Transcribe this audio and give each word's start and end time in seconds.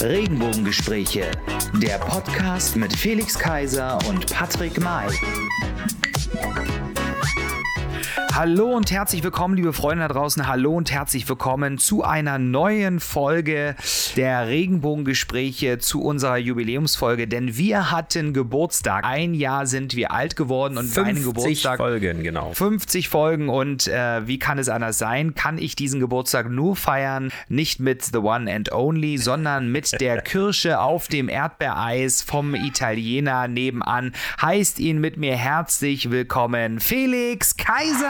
Regenbogengespräche, 0.00 1.30
der 1.74 1.98
Podcast 1.98 2.74
mit 2.76 2.96
Felix 2.96 3.38
Kaiser 3.38 3.98
und 4.08 4.32
Patrick 4.32 4.80
May. 4.80 5.08
Hallo 8.32 8.74
und 8.74 8.90
herzlich 8.90 9.22
willkommen, 9.22 9.54
liebe 9.54 9.74
Freunde 9.74 10.08
da 10.08 10.14
draußen. 10.14 10.46
Hallo 10.46 10.72
und 10.72 10.90
herzlich 10.90 11.28
willkommen 11.28 11.76
zu 11.76 12.02
einer 12.02 12.38
neuen 12.38 12.98
Folge 12.98 13.76
der 14.16 14.48
Regenbogengespräche 14.48 15.78
zu 15.78 16.02
unserer 16.02 16.36
Jubiläumsfolge. 16.36 17.28
Denn 17.28 17.56
wir 17.56 17.90
hatten 17.90 18.32
Geburtstag. 18.32 19.04
Ein 19.04 19.34
Jahr 19.34 19.66
sind 19.66 19.94
wir 19.94 20.12
alt 20.12 20.36
geworden 20.36 20.78
und 20.78 20.86
50 20.86 21.04
meinen 21.04 21.24
Geburtstag. 21.24 21.78
Folgen, 21.78 22.22
genau. 22.22 22.52
50 22.52 23.08
Folgen 23.08 23.48
und 23.48 23.88
äh, 23.88 24.26
wie 24.26 24.38
kann 24.38 24.58
es 24.58 24.68
anders 24.68 24.98
sein? 24.98 25.34
Kann 25.34 25.58
ich 25.58 25.76
diesen 25.76 26.00
Geburtstag 26.00 26.50
nur 26.50 26.76
feiern, 26.76 27.32
nicht 27.48 27.80
mit 27.80 28.04
The 28.04 28.18
One 28.18 28.52
and 28.52 28.72
Only, 28.72 29.18
sondern 29.18 29.70
mit 29.70 30.00
der 30.00 30.20
Kirsche 30.22 30.80
auf 30.80 31.08
dem 31.08 31.28
Erdbeereis 31.28 32.22
vom 32.22 32.54
Italiener 32.54 33.48
nebenan. 33.48 34.12
Heißt 34.40 34.78
ihn 34.78 35.00
mit 35.00 35.16
mir 35.16 35.36
herzlich 35.36 36.10
willkommen, 36.10 36.80
Felix 36.80 37.56
Kaiser! 37.56 38.06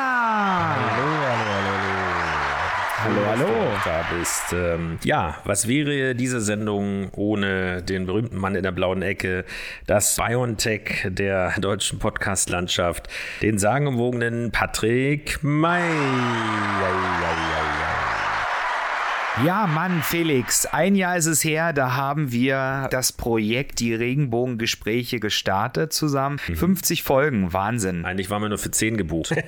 Hallo, 0.70 1.06
hallo, 1.06 1.44
hallo. 1.44 2.00
Hallo, 2.00 2.39
hallo. 3.02 3.46
Du 3.46 3.50
Da 3.84 4.04
bist. 4.18 4.52
Ähm, 4.52 4.98
ja, 5.04 5.38
was 5.44 5.66
wäre 5.66 6.14
diese 6.14 6.40
Sendung 6.40 7.10
ohne 7.12 7.82
den 7.82 8.06
berühmten 8.06 8.36
Mann 8.36 8.54
in 8.54 8.62
der 8.62 8.72
blauen 8.72 9.02
Ecke, 9.02 9.44
das 9.86 10.16
Biontech 10.16 11.06
der 11.08 11.54
deutschen 11.58 11.98
Podcast-Landschaft, 11.98 13.08
den 13.42 13.58
sagenumwogenen 13.58 14.50
Patrick 14.50 15.42
May. 15.42 15.80
Ja, 19.46 19.66
Mann, 19.66 20.02
Felix, 20.02 20.66
ein 20.66 20.94
Jahr 20.96 21.16
ist 21.16 21.24
es 21.26 21.42
her, 21.44 21.72
da 21.72 21.94
haben 21.94 22.30
wir 22.32 22.88
das 22.90 23.12
Projekt 23.12 23.78
Die 23.80 23.94
Regenbogengespräche 23.94 25.18
gestartet 25.20 25.92
zusammen. 25.94 26.38
50 26.38 27.02
Folgen, 27.04 27.52
Wahnsinn. 27.52 28.04
Eigentlich 28.04 28.28
waren 28.28 28.42
wir 28.42 28.48
nur 28.50 28.58
für 28.58 28.70
10 28.72 28.96
gebucht. 28.98 29.30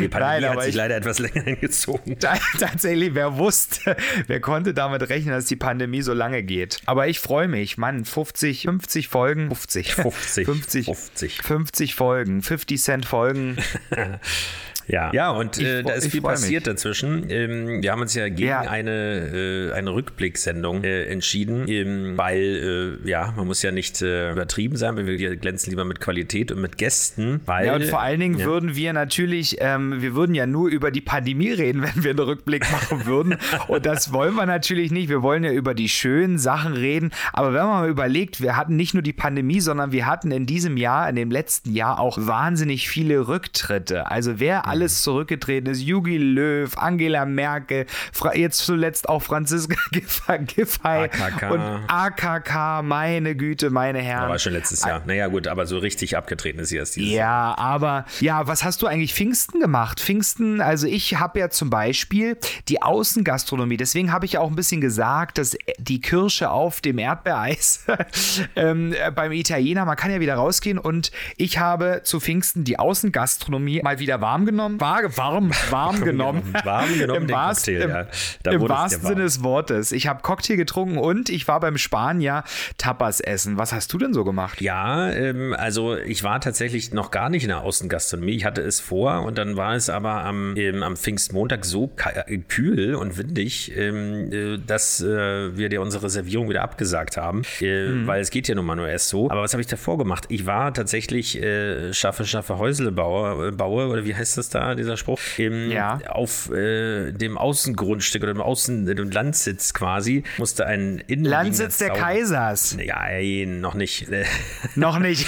Die 0.00 0.08
Pandemie 0.08 0.40
Nein, 0.42 0.48
hat 0.50 0.60
sich 0.60 0.70
ich- 0.70 0.74
leider 0.74 0.96
etwas 0.96 1.18
länger 1.20 1.42
hingezogen. 1.42 2.18
Ta- 2.18 2.38
Tatsächlich, 2.58 3.14
wer 3.14 3.36
wusste, 3.38 3.96
wer 4.26 4.40
konnte 4.40 4.74
damit 4.74 5.08
rechnen, 5.08 5.32
dass 5.32 5.46
die 5.46 5.56
Pandemie 5.56 6.02
so 6.02 6.12
lange 6.12 6.42
geht. 6.42 6.80
Aber 6.86 7.06
ich 7.08 7.20
freue 7.20 7.48
mich, 7.48 7.78
Mann, 7.78 8.04
50, 8.04 8.62
50 8.64 9.08
Folgen. 9.08 9.48
50. 9.48 9.94
50. 9.94 10.44
50. 10.46 10.84
50. 10.86 11.42
50 11.42 11.94
Folgen, 11.94 12.42
50 12.42 12.82
Cent 12.82 13.06
Folgen. 13.06 13.56
Ja, 14.88 15.12
ja 15.12 15.30
und 15.30 15.58
Ich 15.58 15.66
äh, 15.66 15.82
da 15.82 15.92
ist 15.92 16.10
viel 16.10 16.20
passiert 16.22 16.66
dazwischen. 16.66 17.28
Ähm, 17.30 17.82
wir 17.82 17.92
haben 17.92 18.00
uns 18.02 18.14
ja 18.14 18.28
gegen 18.28 18.48
Ja. 18.48 18.60
eine, 18.60 19.70
äh, 19.70 19.72
eine 19.72 19.90
Rückblicksendung 19.94 20.84
äh, 20.84 21.04
entschieden, 21.04 21.68
ähm, 21.68 22.16
weil, 22.16 22.98
äh, 23.04 23.08
ja, 23.08 23.32
man 23.36 23.46
muss 23.46 23.62
ja 23.62 23.70
nicht 23.70 24.02
äh, 24.02 24.32
übertrieben 24.32 24.76
sein, 24.76 24.96
weil 24.96 25.06
wir 25.06 25.36
glänzen 25.36 25.70
lieber 25.70 25.84
mit 25.84 26.00
Qualität 26.00 26.52
und 26.52 26.60
mit 26.60 26.78
Gästen, 26.78 27.40
weil... 27.46 27.66
Ja, 27.66 27.74
und 27.74 27.84
vor 27.84 28.00
allen 28.00 28.20
Dingen 28.20 28.38
Ja. 28.38 28.46
würden 28.46 28.74
wir 28.76 28.92
natürlich, 28.92 29.56
ähm, 29.60 30.00
wir 30.02 30.14
würden 30.14 30.34
ja 30.34 30.46
nur 30.46 30.68
über 30.68 30.90
die 30.90 31.00
Pandemie 31.00 31.50
reden, 31.52 31.82
wenn 31.94 32.04
wir 32.04 32.10
einen 32.10 32.18
Rückblick 32.20 32.70
machen 32.70 33.06
würden. 33.06 33.36
Und 33.68 33.86
das 33.86 34.12
wollen 34.12 34.34
wir 34.34 34.46
natürlich 34.46 34.90
nicht. 34.90 35.08
Wir 35.08 35.22
wollen 35.22 35.44
ja 35.44 35.52
über 35.52 35.74
die 35.74 35.88
schönen 35.88 36.38
Sachen 36.38 36.72
reden. 36.74 37.10
Aber 37.32 37.48
wenn 37.54 37.60
man 37.66 37.80
mal 37.82 37.88
überlegt, 37.88 38.40
wir 38.40 38.56
hatten 38.56 38.76
nicht 38.76 38.94
nur 38.94 39.02
die 39.02 39.12
Pandemie, 39.12 39.60
sondern 39.60 39.92
wir 39.92 40.06
hatten 40.06 40.30
in 40.30 40.46
diesem 40.46 40.76
Jahr, 40.76 41.08
in 41.08 41.16
dem 41.16 41.30
letzten 41.30 41.72
Jahr 41.74 41.98
auch 42.00 42.18
wahnsinnig 42.20 42.88
viele 42.88 43.28
Rücktritte. 43.28 44.10
Also 44.10 44.40
wer 44.40 44.66
alles 44.72 45.02
zurückgetreten 45.02 45.70
ist, 45.70 45.82
Jugi 45.82 46.16
Löw, 46.16 46.76
Angela 46.78 47.26
Merkel, 47.26 47.84
Fra 48.12 48.34
jetzt 48.34 48.58
zuletzt 48.58 49.06
auch 49.08 49.22
Franziska 49.22 49.76
Giffey 49.92 50.82
AKK. 50.82 51.50
und 51.50 51.60
AKK, 51.60 52.82
meine 52.82 53.36
Güte, 53.36 53.68
meine 53.68 54.00
Herren. 54.00 54.30
war 54.30 54.38
schon 54.38 54.54
letztes 54.54 54.82
Jahr. 54.82 55.02
Naja, 55.04 55.26
gut, 55.28 55.46
aber 55.46 55.66
so 55.66 55.76
richtig 55.76 56.16
abgetreten 56.16 56.58
ist 56.60 56.70
sie 56.70 56.78
erst 56.78 56.96
dieses 56.96 57.12
Jahr. 57.12 57.50
Ja, 57.52 57.58
aber 57.58 58.06
ja, 58.20 58.46
was 58.46 58.64
hast 58.64 58.80
du 58.80 58.86
eigentlich 58.86 59.12
Pfingsten 59.12 59.60
gemacht? 59.60 60.00
Pfingsten, 60.00 60.62
also 60.62 60.86
ich 60.86 61.18
habe 61.18 61.38
ja 61.38 61.50
zum 61.50 61.68
Beispiel 61.68 62.38
die 62.68 62.80
Außengastronomie, 62.80 63.76
deswegen 63.76 64.10
habe 64.10 64.24
ich 64.24 64.32
ja 64.32 64.40
auch 64.40 64.48
ein 64.48 64.56
bisschen 64.56 64.80
gesagt, 64.80 65.36
dass 65.36 65.54
die 65.78 66.00
Kirsche 66.00 66.50
auf 66.50 66.80
dem 66.80 66.96
Erdbeereis 66.98 67.84
ähm, 68.56 68.94
äh, 68.94 69.10
beim 69.10 69.32
Italiener, 69.32 69.84
man 69.84 69.96
kann 69.96 70.10
ja 70.10 70.20
wieder 70.20 70.34
rausgehen 70.34 70.78
und 70.78 71.12
ich 71.36 71.58
habe 71.58 72.00
zu 72.04 72.20
Pfingsten 72.20 72.64
die 72.64 72.78
Außengastronomie 72.78 73.82
mal 73.82 73.98
wieder 73.98 74.20
warm 74.20 74.46
genommen, 74.46 74.61
war 74.70 75.16
warm, 75.16 75.50
warm 75.70 76.00
genommen. 76.04 76.54
Warm 76.64 76.98
genommen, 76.98 77.22
Im, 77.22 77.26
den 77.28 77.36
wahrst- 77.36 77.66
Cocktail, 77.66 77.82
im, 77.82 77.90
ja. 77.90 78.06
Da 78.42 78.50
im 78.52 78.68
wahrsten. 78.68 79.06
Sinne 79.06 79.22
des 79.22 79.42
Wortes. 79.42 79.92
Ich 79.92 80.06
habe 80.06 80.22
Cocktail 80.22 80.56
getrunken 80.56 80.98
und 80.98 81.28
ich 81.28 81.48
war 81.48 81.60
beim 81.60 81.78
Spanier 81.78 82.44
Tapas 82.78 83.20
essen. 83.20 83.58
Was 83.58 83.72
hast 83.72 83.92
du 83.92 83.98
denn 83.98 84.12
so 84.14 84.24
gemacht? 84.24 84.60
Ja, 84.60 85.10
ähm, 85.10 85.54
also 85.56 85.96
ich 85.96 86.22
war 86.24 86.40
tatsächlich 86.40 86.92
noch 86.92 87.10
gar 87.10 87.28
nicht 87.28 87.42
in 87.42 87.48
der 87.48 87.62
Außengastronomie. 87.62 88.36
Ich 88.36 88.44
hatte 88.44 88.60
es 88.62 88.80
vor 88.80 89.22
und 89.22 89.38
dann 89.38 89.56
war 89.56 89.74
es 89.74 89.88
aber 89.90 90.24
am, 90.24 90.56
ähm, 90.56 90.82
am 90.82 90.96
Pfingstmontag 90.96 91.64
so 91.64 91.90
äh, 92.26 92.38
kühl 92.38 92.94
und 92.94 93.18
windig, 93.18 93.72
ähm, 93.76 94.32
äh, 94.32 94.58
dass 94.58 95.00
äh, 95.00 95.56
wir 95.56 95.68
dir 95.68 95.80
unsere 95.80 96.04
Reservierung 96.04 96.48
wieder 96.48 96.62
abgesagt 96.62 97.16
haben, 97.16 97.42
äh, 97.60 97.82
Mhm. 97.88 98.06
weil 98.06 98.20
es 98.20 98.30
geht 98.30 98.48
ja 98.48 98.54
nun 98.54 98.64
mal 98.66 98.76
nur 98.76 98.88
erst 98.88 99.08
so. 99.08 99.30
Aber 99.30 99.42
was 99.42 99.52
habe 99.54 99.60
ich 99.60 99.66
davor 99.66 99.98
gemacht? 99.98 100.24
Ich 100.28 100.46
war 100.46 100.72
tatsächlich 100.74 101.40
äh, 101.42 101.92
schaffe, 101.92 102.24
schaffe 102.24 102.58
Häuslebauer, 102.58 103.48
äh, 103.48 103.50
Baue, 103.52 103.88
oder 103.88 104.04
wie 104.04 104.14
heißt 104.14 104.38
das 104.38 104.48
da, 104.54 104.74
dieser 104.74 104.96
Spruch? 104.96 105.18
Ähm, 105.38 105.70
Ja. 105.70 105.98
Auf 106.08 106.50
äh, 106.50 107.12
dem 107.12 107.36
Außengrundstück 107.38 108.22
oder 108.22 108.32
dem 108.34 108.40
Außen, 108.42 108.86
dem 108.86 109.10
Landsitz 109.10 109.74
quasi, 109.74 110.22
musste 110.38 110.66
ein 110.66 110.98
Innenliegender 111.06 111.30
Landsitz 111.30 111.78
der 111.78 111.90
Kaisers. 111.90 112.76
Ja, 112.82 113.04
ey, 113.06 113.46
noch 113.46 113.74
nicht. 113.74 114.06
Noch 114.76 114.98
nicht. 114.98 115.26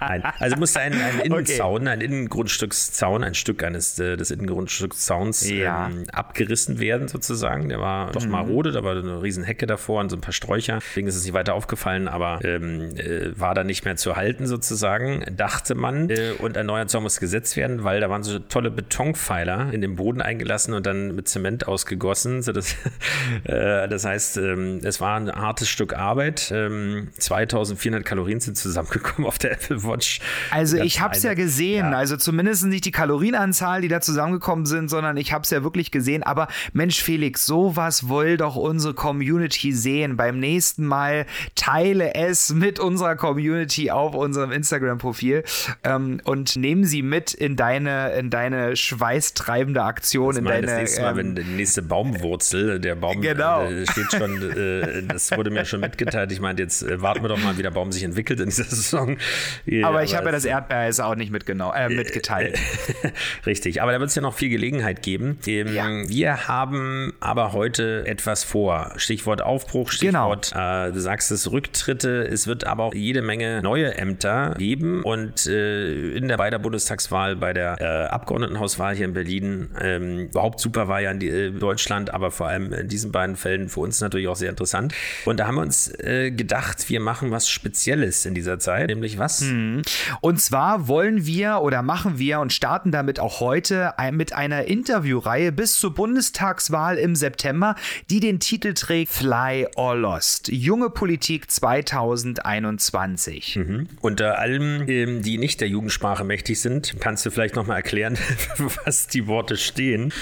Nein, 0.00 0.22
also 0.38 0.56
musste 0.56 0.80
ein, 0.80 0.92
ein 0.94 1.20
Innenzaun, 1.20 1.88
ein 1.88 2.00
Innengrundstückszaun, 2.00 3.24
ein 3.24 3.34
Stück 3.34 3.62
eines 3.64 3.98
äh, 3.98 4.16
des 4.16 4.30
Innengrundstückszauns 4.30 5.48
Ja. 5.50 5.86
ähm, 5.88 6.04
abgerissen 6.12 6.78
werden 6.80 7.08
sozusagen. 7.08 7.68
Der 7.68 7.80
war 7.80 8.06
Mhm. 8.08 8.12
doch 8.12 8.26
marode, 8.26 8.72
da 8.72 8.82
war 8.84 8.96
eine 8.96 9.22
riesen 9.22 9.44
Hecke 9.44 9.66
davor 9.66 10.00
und 10.00 10.08
so 10.10 10.16
ein 10.16 10.20
paar 10.20 10.32
Sträucher. 10.32 10.78
Deswegen 10.80 11.06
ist 11.08 11.16
es 11.16 11.24
nicht 11.24 11.34
weiter 11.34 11.54
aufgefallen, 11.54 12.08
aber 12.08 12.40
ähm, 12.44 12.94
äh, 12.96 13.38
war 13.38 13.54
da 13.54 13.64
nicht 13.64 13.84
mehr 13.84 13.96
zu 13.96 14.16
halten 14.16 14.46
sozusagen, 14.46 15.24
dachte 15.36 15.74
man. 15.74 16.10
Äh, 16.10 16.32
und 16.38 16.56
ein 16.56 16.66
neuer 16.66 16.86
Zaun 16.86 17.02
muss 17.02 17.20
gesetzt 17.20 17.56
werden, 17.56 17.84
weil 17.84 17.91
da 18.00 18.10
waren 18.10 18.22
so 18.22 18.38
tolle 18.38 18.70
Betonpfeiler 18.70 19.72
in 19.72 19.80
den 19.80 19.96
Boden 19.96 20.20
eingelassen 20.20 20.74
und 20.74 20.86
dann 20.86 21.14
mit 21.14 21.28
Zement 21.28 21.66
ausgegossen. 21.66 22.42
So 22.42 22.52
das, 22.52 22.76
äh, 23.44 23.88
das 23.88 24.04
heißt, 24.04 24.36
ähm, 24.38 24.80
es 24.82 25.00
war 25.00 25.18
ein 25.18 25.30
hartes 25.30 25.68
Stück 25.68 25.94
Arbeit. 25.94 26.52
Ähm, 26.54 27.08
2400 27.18 28.04
Kalorien 28.04 28.40
sind 28.40 28.56
zusammengekommen 28.56 29.26
auf 29.26 29.38
der 29.38 29.52
Apple 29.62 29.82
Watch. 29.84 30.20
Also 30.50 30.76
ich 30.76 31.00
habe 31.00 31.14
es 31.14 31.22
ja 31.22 31.34
gesehen. 31.34 31.94
Also 31.94 32.16
zumindest 32.16 32.64
nicht 32.66 32.84
die 32.84 32.90
Kalorienanzahl, 32.90 33.80
die 33.80 33.88
da 33.88 34.00
zusammengekommen 34.00 34.66
sind, 34.66 34.88
sondern 34.88 35.16
ich 35.16 35.32
habe 35.32 35.42
es 35.42 35.50
ja 35.50 35.62
wirklich 35.62 35.90
gesehen. 35.90 36.22
Aber 36.22 36.48
Mensch, 36.72 37.02
Felix, 37.02 37.46
sowas 37.46 38.08
will 38.08 38.36
doch 38.36 38.56
unsere 38.56 38.94
Community 38.94 39.72
sehen. 39.72 40.16
Beim 40.16 40.38
nächsten 40.38 40.86
Mal 40.86 41.26
teile 41.54 42.14
es 42.14 42.52
mit 42.52 42.78
unserer 42.78 43.16
Community 43.16 43.90
auf 43.90 44.14
unserem 44.14 44.52
Instagram-Profil 44.52 45.44
ähm, 45.84 46.20
und 46.24 46.56
nehmen 46.56 46.84
sie 46.84 47.02
mit 47.02 47.34
in 47.34 47.56
deine, 47.84 48.12
in 48.14 48.30
deine 48.30 48.76
schweißtreibende 48.76 49.82
Aktion, 49.82 50.36
in 50.36 50.44
meine, 50.44 50.56
deine. 50.66 50.66
das 50.66 50.76
nächste 50.76 51.02
Mal, 51.02 51.10
ähm, 51.10 51.16
wenn 51.16 51.34
die 51.36 51.42
nächste 51.44 51.82
Baumwurzel, 51.82 52.80
der 52.80 52.94
Baum 52.94 53.20
Genau. 53.20 53.64
äh, 53.64 53.86
steht 53.86 54.12
schon, 54.12 54.50
äh, 54.56 55.02
das 55.08 55.30
wurde 55.32 55.50
mir 55.50 55.64
schon 55.64 55.80
mitgeteilt. 55.80 56.32
Ich 56.32 56.40
meinte, 56.40 56.62
jetzt 56.62 56.82
äh, 56.82 57.00
warten 57.02 57.22
wir 57.22 57.28
doch 57.28 57.38
mal, 57.42 57.56
wie 57.58 57.62
der 57.62 57.70
Baum 57.70 57.92
sich 57.92 58.02
entwickelt 58.02 58.40
in 58.40 58.46
dieser 58.46 58.64
Saison. 58.64 59.16
Ja, 59.64 59.88
aber 59.88 60.02
ich 60.02 60.14
habe 60.16 60.26
ja 60.26 60.32
das 60.32 60.44
Erdbeereis 60.44 61.00
auch 61.00 61.14
nicht 61.14 61.30
mitgenommen, 61.30 61.74
äh, 61.76 61.88
mitgeteilt. 61.88 62.58
Richtig, 63.46 63.82
aber 63.82 63.92
da 63.92 64.00
wird 64.00 64.08
es 64.10 64.14
ja 64.16 64.22
noch 64.22 64.34
viel 64.34 64.48
Gelegenheit 64.48 65.02
geben. 65.02 65.38
Ähm, 65.46 65.72
Ja. 65.72 65.88
Wir 66.08 66.48
haben 66.48 67.12
aber 67.20 67.52
heute 67.52 68.04
etwas 68.06 68.44
vor. 68.44 68.92
Stichwort 68.96 69.42
Aufbruch, 69.42 69.90
Genau. 70.00 70.34
Stichwort, 70.36 70.88
äh, 70.88 70.92
du 70.92 71.00
sagst 71.00 71.30
es, 71.30 71.50
Rücktritte. 71.50 72.22
Es 72.26 72.46
wird 72.46 72.66
aber 72.66 72.84
auch 72.84 72.94
jede 72.94 73.22
Menge 73.22 73.60
neue 73.62 73.96
Ämter 73.96 74.54
geben 74.58 75.02
und 75.02 75.46
äh, 75.46 76.12
in 76.12 76.28
der, 76.28 76.36
bei 76.36 76.50
der 76.50 76.58
Bundestagswahl, 76.58 77.36
bei 77.36 77.52
der 77.52 77.71
der 77.76 78.04
äh, 78.04 78.06
Abgeordnetenhauswahl 78.08 78.94
hier 78.94 79.06
in 79.06 79.14
Berlin. 79.14 79.70
Ähm, 79.80 80.18
überhaupt 80.26 80.60
super 80.60 80.88
war 80.88 81.00
ja 81.00 81.10
in 81.10 81.18
die, 81.18 81.28
äh, 81.28 81.50
Deutschland, 81.50 82.12
aber 82.12 82.30
vor 82.30 82.48
allem 82.48 82.72
in 82.72 82.88
diesen 82.88 83.12
beiden 83.12 83.36
Fällen 83.36 83.68
für 83.68 83.80
uns 83.80 84.00
natürlich 84.00 84.28
auch 84.28 84.36
sehr 84.36 84.50
interessant. 84.50 84.94
Und 85.24 85.38
da 85.38 85.46
haben 85.46 85.56
wir 85.56 85.62
uns 85.62 85.88
äh, 86.00 86.30
gedacht, 86.30 86.88
wir 86.88 87.00
machen 87.00 87.30
was 87.30 87.48
Spezielles 87.48 88.26
in 88.26 88.34
dieser 88.34 88.58
Zeit, 88.58 88.88
nämlich 88.88 89.18
was? 89.18 89.42
Mhm. 89.42 89.82
Und 90.20 90.40
zwar 90.40 90.88
wollen 90.88 91.26
wir 91.26 91.60
oder 91.62 91.82
machen 91.82 92.18
wir 92.18 92.40
und 92.40 92.52
starten 92.52 92.90
damit 92.90 93.20
auch 93.20 93.40
heute 93.40 93.94
mit 94.12 94.32
einer 94.32 94.64
Interviewreihe 94.64 95.52
bis 95.52 95.78
zur 95.78 95.94
Bundestagswahl 95.94 96.98
im 96.98 97.14
September, 97.14 97.74
die 98.10 98.20
den 98.20 98.40
Titel 98.40 98.74
trägt 98.74 99.12
Fly 99.12 99.68
or 99.76 99.96
Lost. 99.96 100.48
Junge 100.48 100.90
Politik 100.90 101.50
2021. 101.50 103.56
Mhm. 103.56 103.88
Unter 104.00 104.38
allem, 104.38 104.88
ähm, 104.88 105.22
die 105.22 105.38
nicht 105.38 105.60
der 105.60 105.68
Jugendsprache 105.68 106.24
mächtig 106.24 106.60
sind, 106.60 106.96
kannst 107.00 107.24
du 107.26 107.30
vielleicht 107.30 107.56
nochmal 107.62 107.78
erklären, 107.78 108.18
was 108.84 109.06
die 109.06 109.26
Worte 109.26 109.56
stehen? 109.56 110.12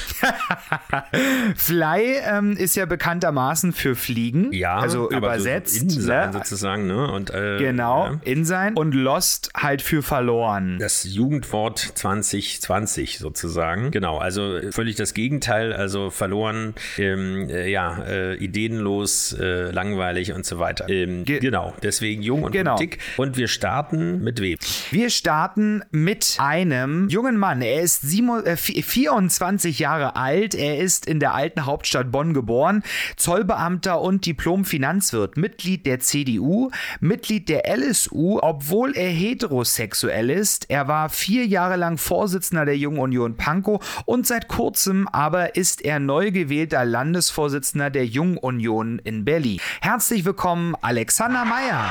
Fly 1.56 2.18
ähm, 2.24 2.56
ist 2.56 2.76
ja 2.76 2.84
bekanntermaßen 2.84 3.72
für 3.72 3.96
Fliegen. 3.96 4.52
Ja, 4.52 4.78
also 4.78 5.10
übersetzt. 5.10 5.90
So 5.90 6.00
in 6.00 6.04
sein 6.04 6.30
ne? 6.30 6.32
sozusagen, 6.34 6.86
ne? 6.86 7.10
Und, 7.10 7.30
äh, 7.30 7.58
genau, 7.58 8.06
ja. 8.06 8.20
in 8.24 8.44
sein. 8.44 8.74
Und 8.74 8.94
Lost 8.94 9.50
halt 9.56 9.80
für 9.80 10.02
verloren. 10.02 10.78
Das 10.78 11.04
Jugendwort 11.04 11.78
2020 11.78 13.18
sozusagen. 13.18 13.90
Genau, 13.90 14.18
also 14.18 14.60
völlig 14.70 14.96
das 14.96 15.14
Gegenteil. 15.14 15.72
Also 15.72 16.10
verloren, 16.10 16.74
ähm, 16.98 17.48
äh, 17.48 17.70
ja, 17.70 18.02
äh, 18.04 18.34
ideenlos, 18.36 19.32
äh, 19.32 19.70
langweilig 19.70 20.32
und 20.32 20.44
so 20.44 20.58
weiter. 20.58 20.88
Ähm, 20.88 21.24
Ge 21.24 21.38
genau, 21.38 21.74
deswegen 21.82 22.22
jung 22.22 22.42
und 22.42 22.52
genau. 22.52 22.76
Politik. 22.76 22.98
Und 23.16 23.36
wir 23.36 23.48
starten 23.48 24.22
mit 24.22 24.40
wem? 24.40 24.58
Wir 24.90 25.08
starten 25.08 25.82
mit 25.90 26.36
einem 26.38 27.08
jungen 27.08 27.29
Mann. 27.36 27.62
Er 27.62 27.82
ist 27.82 28.04
24 28.04 29.78
äh, 29.78 29.82
Jahre 29.82 30.16
alt. 30.16 30.54
Er 30.54 30.78
ist 30.78 31.06
in 31.06 31.20
der 31.20 31.34
alten 31.34 31.66
Hauptstadt 31.66 32.10
Bonn 32.10 32.34
geboren. 32.34 32.82
Zollbeamter 33.16 34.00
und 34.00 34.26
Diplom-Finanzwirt. 34.26 35.36
Mitglied 35.36 35.86
der 35.86 36.00
CDU, 36.00 36.70
Mitglied 37.00 37.48
der 37.48 37.64
LSU, 37.76 38.38
obwohl 38.40 38.96
er 38.96 39.10
heterosexuell 39.10 40.30
ist. 40.30 40.68
Er 40.68 40.88
war 40.88 41.08
vier 41.08 41.46
Jahre 41.46 41.76
lang 41.76 41.98
Vorsitzender 41.98 42.64
der 42.64 42.76
Jungen 42.76 42.98
Union 42.98 43.36
Pankow 43.36 44.02
und 44.06 44.26
seit 44.26 44.48
kurzem 44.48 45.08
aber 45.08 45.56
ist 45.56 45.82
er 45.82 45.98
neu 45.98 46.30
gewählter 46.30 46.84
Landesvorsitzender 46.84 47.90
der 47.90 48.06
Jungen 48.06 48.38
Union 48.38 48.98
in 49.00 49.24
Berlin. 49.24 49.60
Herzlich 49.80 50.24
willkommen, 50.24 50.74
Alexander 50.80 51.44
Meyer. 51.44 51.90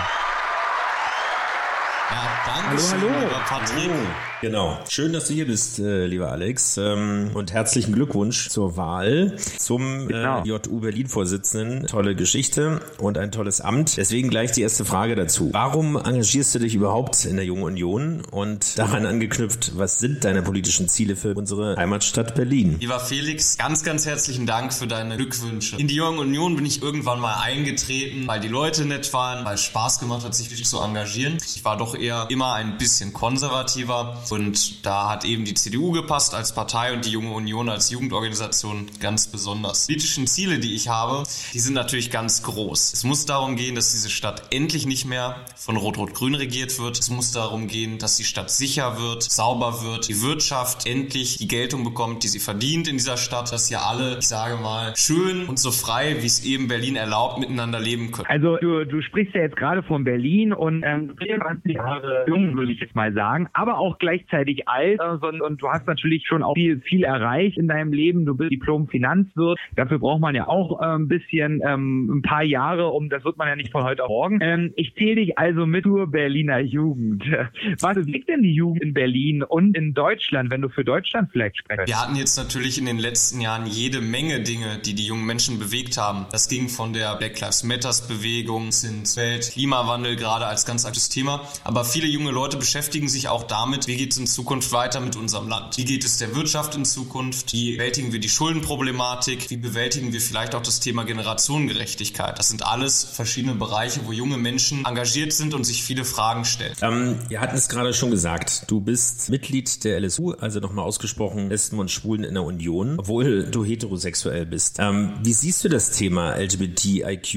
Ja, 2.09 2.27
danke 2.45 2.69
hallo, 2.69 2.79
schön, 2.79 3.01
hallo. 3.01 3.29
Patrick. 3.47 3.89
Hallo. 3.89 4.28
Genau. 4.41 4.79
Schön, 4.87 5.11
dass 5.11 5.27
du 5.27 5.33
hier 5.33 5.47
bist, 5.47 5.79
äh, 5.79 6.05
lieber 6.05 6.31
Alex. 6.31 6.77
Ähm, 6.77 7.31
und 7.33 7.51
herzlichen 7.51 7.91
Glückwunsch 7.93 8.49
zur 8.49 8.77
Wahl 8.77 9.35
zum 9.57 10.05
äh, 10.05 10.13
genau. 10.13 10.43
JU 10.43 10.79
Berlin-Vorsitzenden. 10.79 11.87
Tolle 11.87 12.15
Geschichte 12.15 12.81
und 12.99 13.17
ein 13.17 13.33
tolles 13.33 13.59
Amt. 13.59 13.97
Deswegen 13.97 14.29
gleich 14.29 14.53
die 14.53 14.61
erste 14.61 14.85
Frage 14.85 15.15
dazu. 15.15 15.49
Warum 15.51 15.97
engagierst 15.97 16.55
du 16.55 16.59
dich 16.59 16.73
überhaupt 16.73 17.25
in 17.25 17.35
der 17.35 17.45
Jungen 17.45 17.63
Union? 17.63 18.21
Und 18.31 18.77
daran 18.77 19.05
angeknüpft, 19.05 19.77
was 19.77 19.99
sind 19.99 20.23
deine 20.23 20.41
politischen 20.41 20.87
Ziele 20.87 21.17
für 21.17 21.33
unsere 21.33 21.75
Heimatstadt 21.75 22.35
Berlin? 22.35 22.77
Lieber 22.79 22.99
Felix, 23.01 23.57
ganz, 23.57 23.83
ganz 23.83 24.05
herzlichen 24.05 24.45
Dank 24.45 24.73
für 24.73 24.87
deine 24.87 25.17
Glückwünsche. 25.17 25.75
In 25.75 25.89
die 25.89 25.95
Jungen 25.95 26.19
Union 26.19 26.55
bin 26.55 26.65
ich 26.65 26.81
irgendwann 26.81 27.19
mal 27.19 27.41
eingetreten, 27.41 28.25
weil 28.27 28.39
die 28.39 28.47
Leute 28.47 28.85
nett 28.85 29.11
waren, 29.13 29.43
weil 29.43 29.55
es 29.55 29.63
Spaß 29.63 29.99
gemacht 29.99 30.23
hat, 30.23 30.33
sich 30.33 30.49
wirklich 30.49 30.67
zu 30.67 30.79
engagieren. 30.79 31.37
Ich 31.45 31.65
war 31.65 31.77
doch 31.77 31.93
eher 31.93 32.27
immer 32.29 32.53
ein 32.53 32.77
bisschen 32.77 33.11
konservativer 33.11 34.17
und 34.31 34.85
da 34.85 35.09
hat 35.09 35.25
eben 35.25 35.45
die 35.45 35.53
CDU 35.53 35.91
gepasst 35.91 36.33
als 36.33 36.53
Partei 36.53 36.93
und 36.93 37.05
die 37.05 37.11
Junge 37.11 37.31
Union 37.31 37.69
als 37.69 37.89
Jugendorganisation 37.91 38.87
ganz 38.99 39.27
besonders. 39.27 39.87
Die 39.87 39.93
politischen 39.93 40.27
Ziele, 40.27 40.59
die 40.59 40.75
ich 40.75 40.87
habe, 40.87 41.23
die 41.53 41.59
sind 41.59 41.73
natürlich 41.73 42.11
ganz 42.11 42.43
groß. 42.43 42.93
Es 42.93 43.03
muss 43.03 43.25
darum 43.25 43.55
gehen, 43.55 43.75
dass 43.75 43.91
diese 43.91 44.09
Stadt 44.09 44.53
endlich 44.53 44.85
nicht 44.85 45.05
mehr 45.05 45.35
von 45.55 45.77
Rot-Rot-Grün 45.77 46.35
regiert 46.35 46.79
wird. 46.79 46.99
Es 46.99 47.09
muss 47.09 47.31
darum 47.31 47.67
gehen, 47.67 47.97
dass 47.99 48.17
die 48.17 48.23
Stadt 48.23 48.49
sicher 48.49 48.99
wird, 48.99 49.23
sauber 49.23 49.83
wird, 49.83 50.07
die 50.07 50.21
Wirtschaft 50.21 50.87
endlich 50.87 51.37
die 51.37 51.47
Geltung 51.47 51.83
bekommt, 51.83 52.23
die 52.23 52.27
sie 52.27 52.39
verdient 52.39 52.87
in 52.87 52.97
dieser 52.97 53.17
Stadt, 53.17 53.51
dass 53.51 53.67
hier 53.67 53.81
alle, 53.81 54.17
ich 54.19 54.27
sage 54.27 54.57
mal, 54.61 54.93
schön 54.95 55.45
und 55.47 55.59
so 55.59 55.71
frei, 55.71 56.17
wie 56.21 56.27
es 56.27 56.43
eben 56.45 56.67
Berlin 56.67 56.95
erlaubt, 56.95 57.39
miteinander 57.39 57.79
leben 57.79 58.11
können. 58.11 58.27
Also 58.27 58.57
du, 58.57 58.85
du 58.85 59.01
sprichst 59.01 59.35
ja 59.35 59.41
jetzt 59.41 59.57
gerade 59.57 59.83
von 59.83 60.03
Berlin 60.03 60.53
und 60.53 60.83
ähm, 60.83 61.15
24 61.17 61.73
Jahre 61.73 62.25
jung, 62.27 62.55
würde 62.55 62.71
ich 62.71 62.79
jetzt 62.79 62.95
mal 62.95 63.13
sagen, 63.13 63.49
aber 63.53 63.77
auch 63.77 63.97
gleich 63.97 64.18
gleichzeitig 64.27 64.67
alt 64.67 64.99
äh, 64.99 65.41
und 65.41 65.61
du 65.61 65.67
hast 65.69 65.87
natürlich 65.87 66.25
schon 66.27 66.43
auch 66.43 66.53
viel, 66.53 66.81
viel 66.81 67.03
erreicht 67.03 67.57
in 67.57 67.67
deinem 67.67 67.93
Leben. 67.93 68.25
Du 68.25 68.35
bist 68.35 68.51
Diplom-Finanzwirt. 68.51 69.57
Dafür 69.75 69.99
braucht 69.99 70.21
man 70.21 70.35
ja 70.35 70.47
auch 70.47 70.81
äh, 70.81 70.85
ein 70.85 71.07
bisschen, 71.07 71.61
ähm, 71.65 72.17
ein 72.17 72.21
paar 72.21 72.43
Jahre, 72.43 72.87
um 72.87 73.09
das 73.09 73.23
wird 73.23 73.37
man 73.37 73.47
ja 73.47 73.55
nicht 73.55 73.71
von 73.71 73.83
heute 73.83 74.03
auf 74.03 74.09
morgen. 74.09 74.39
Ähm, 74.41 74.73
ich 74.75 74.93
zähle 74.95 75.15
dich 75.15 75.37
also 75.37 75.65
mit 75.65 75.83
zur 75.83 76.07
Berliner 76.07 76.59
Jugend. 76.59 77.23
Was 77.79 77.95
bewegt 77.95 78.29
denn 78.29 78.41
die 78.41 78.53
Jugend 78.53 78.81
in 78.81 78.93
Berlin 78.93 79.43
und 79.43 79.75
in 79.75 79.93
Deutschland, 79.93 80.49
wenn 80.51 80.61
du 80.61 80.69
für 80.69 80.83
Deutschland 80.83 81.29
vielleicht 81.31 81.57
sprichst? 81.57 81.87
Wir 81.87 82.01
hatten 82.01 82.15
jetzt 82.15 82.37
natürlich 82.37 82.77
in 82.77 82.85
den 82.85 82.99
letzten 82.99 83.41
Jahren 83.41 83.65
jede 83.65 84.01
Menge 84.01 84.41
Dinge, 84.41 84.79
die 84.85 84.93
die 84.93 85.05
jungen 85.05 85.25
Menschen 85.25 85.59
bewegt 85.59 85.97
haben. 85.97 86.25
Das 86.31 86.47
ging 86.49 86.69
von 86.69 86.93
der 86.93 87.15
Black 87.15 87.39
Lives 87.39 87.63
Matters 87.63 88.07
Bewegung 88.07 88.69
hin 88.71 89.03
Welt, 89.15 89.49
Klimawandel 89.51 90.15
gerade 90.15 90.45
als 90.45 90.65
ganz 90.65 90.85
altes 90.85 91.09
Thema. 91.09 91.41
Aber 91.63 91.83
viele 91.83 92.07
junge 92.07 92.31
Leute 92.31 92.57
beschäftigen 92.57 93.07
sich 93.07 93.27
auch 93.27 93.43
damit, 93.43 93.87
wie 93.87 93.97
geht 93.97 94.08
geht 94.09 94.13
es 94.13 94.17
in 94.17 94.25
Zukunft 94.25 94.71
weiter 94.71 95.01
mit 95.01 95.15
unserem 95.15 95.47
Land? 95.47 95.77
Wie 95.77 95.85
geht 95.85 96.03
es 96.03 96.17
der 96.17 96.33
Wirtschaft 96.33 96.73
in 96.73 96.83
Zukunft? 96.83 97.53
Wie 97.53 97.73
bewältigen 97.73 98.11
wir 98.11 98.19
die 98.19 98.27
Schuldenproblematik? 98.27 99.51
Wie 99.51 99.57
bewältigen 99.57 100.13
wir 100.13 100.19
vielleicht 100.19 100.55
auch 100.55 100.63
das 100.63 100.79
Thema 100.79 101.03
Generationengerechtigkeit? 101.03 102.39
Das 102.39 102.47
sind 102.47 102.65
alles 102.65 103.03
verschiedene 103.03 103.53
Bereiche, 103.53 103.99
wo 104.07 104.11
junge 104.11 104.37
Menschen 104.37 104.83
engagiert 104.83 105.31
sind 105.31 105.53
und 105.53 105.63
sich 105.63 105.83
viele 105.83 106.05
Fragen 106.05 106.43
stellen. 106.43 106.73
Ähm, 106.81 107.19
wir 107.27 107.39
hatten 107.39 107.55
es 107.55 107.69
gerade 107.69 107.93
schon 107.93 108.09
gesagt, 108.09 108.63
du 108.65 108.81
bist 108.81 109.29
Mitglied 109.29 109.83
der 109.83 109.99
LSU, 109.99 110.31
also 110.31 110.59
nochmal 110.59 110.85
ausgesprochen 110.85 111.49
Lesben 111.49 111.77
und 111.77 111.91
Schwulen 111.91 112.23
in 112.23 112.33
der 112.33 112.43
Union, 112.43 112.95
obwohl 112.97 113.43
du 113.43 113.63
heterosexuell 113.63 114.47
bist. 114.47 114.77
Ähm, 114.79 115.13
wie 115.21 115.33
siehst 115.33 115.63
du 115.63 115.69
das 115.69 115.91
Thema 115.91 116.35
LGBTIQ+, 116.35 117.35